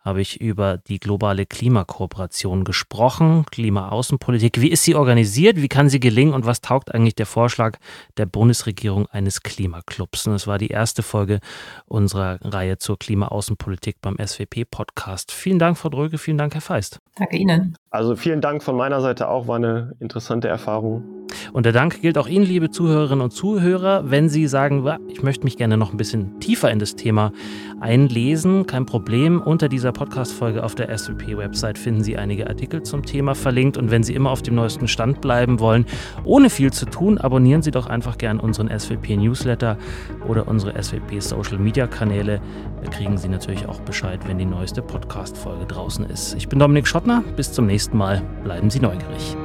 habe 0.00 0.20
ich 0.20 0.40
über 0.40 0.78
die 0.78 0.98
globale 0.98 1.46
Klimakooperation 1.46 2.64
gesprochen, 2.64 3.44
Klimaaußenpolitik. 3.50 4.60
Wie 4.60 4.70
ist 4.70 4.84
sie 4.84 4.94
organisiert? 4.94 5.56
Wie 5.56 5.68
kann 5.68 5.90
sie 5.90 6.00
gelingen? 6.00 6.32
Und 6.32 6.46
was 6.46 6.60
taugt 6.60 6.94
eigentlich 6.94 7.14
der 7.14 7.26
Vorschlag 7.26 7.78
der 8.16 8.26
Bundesregierung 8.26 9.06
eines 9.08 9.42
Klimaclubs? 9.42 10.26
Und 10.26 10.34
es 10.34 10.46
war 10.46 10.58
die 10.58 10.68
erste 10.68 11.02
Folge 11.02 11.40
unserer 11.86 12.38
Reihe 12.42 12.78
zur 12.78 12.98
Klimaaußenpolitik 12.98 14.00
beim 14.00 14.16
SWP-Podcast. 14.16 15.32
Vielen 15.32 15.58
Dank, 15.58 15.76
Frau 15.76 15.90
Dröge. 15.90 16.18
Vielen 16.18 16.38
Dank, 16.38 16.54
Herr 16.54 16.62
Feist. 16.62 17.00
Danke 17.16 17.36
Ihnen. 17.36 17.76
Also 17.90 18.16
vielen 18.16 18.40
Dank 18.40 18.62
von 18.62 18.76
meiner 18.76 19.00
Seite 19.00 19.28
auch. 19.28 19.46
War 19.48 19.56
eine 19.56 19.94
interessante 20.00 20.48
Erfahrung. 20.48 21.19
Und 21.52 21.66
der 21.66 21.72
Dank 21.72 22.00
gilt 22.00 22.18
auch 22.18 22.28
Ihnen, 22.28 22.44
liebe 22.44 22.70
Zuhörerinnen 22.70 23.22
und 23.22 23.30
Zuhörer, 23.30 24.10
wenn 24.10 24.28
Sie 24.28 24.46
sagen, 24.46 24.86
ich 25.08 25.22
möchte 25.22 25.44
mich 25.44 25.56
gerne 25.56 25.76
noch 25.76 25.92
ein 25.92 25.96
bisschen 25.96 26.38
tiefer 26.40 26.70
in 26.70 26.78
das 26.78 26.96
Thema 26.96 27.32
einlesen. 27.80 28.66
Kein 28.66 28.86
Problem. 28.86 29.40
Unter 29.40 29.68
dieser 29.68 29.92
Podcast-Folge 29.92 30.62
auf 30.62 30.74
der 30.74 30.96
SWP-Website 30.96 31.78
finden 31.78 32.02
Sie 32.02 32.16
einige 32.16 32.48
Artikel 32.48 32.82
zum 32.82 33.04
Thema 33.04 33.34
verlinkt. 33.34 33.76
Und 33.76 33.90
wenn 33.90 34.02
Sie 34.02 34.14
immer 34.14 34.30
auf 34.30 34.42
dem 34.42 34.54
neuesten 34.54 34.88
Stand 34.88 35.20
bleiben 35.20 35.60
wollen, 35.60 35.86
ohne 36.24 36.50
viel 36.50 36.72
zu 36.72 36.86
tun, 36.86 37.18
abonnieren 37.18 37.62
Sie 37.62 37.70
doch 37.70 37.86
einfach 37.86 38.18
gern 38.18 38.40
unseren 38.40 38.68
SWP-Newsletter 38.68 39.76
oder 40.28 40.48
unsere 40.48 40.80
SWP-Social-Media-Kanäle. 40.80 42.40
Da 42.82 42.90
kriegen 42.90 43.16
Sie 43.18 43.28
natürlich 43.28 43.66
auch 43.66 43.80
Bescheid, 43.80 44.20
wenn 44.26 44.38
die 44.38 44.44
neueste 44.44 44.82
Podcast-Folge 44.82 45.66
draußen 45.66 46.04
ist. 46.06 46.34
Ich 46.34 46.48
bin 46.48 46.58
Dominik 46.58 46.86
Schottner. 46.86 47.22
Bis 47.36 47.52
zum 47.52 47.66
nächsten 47.66 47.96
Mal. 47.96 48.22
Bleiben 48.44 48.70
Sie 48.70 48.80
neugierig. 48.80 49.36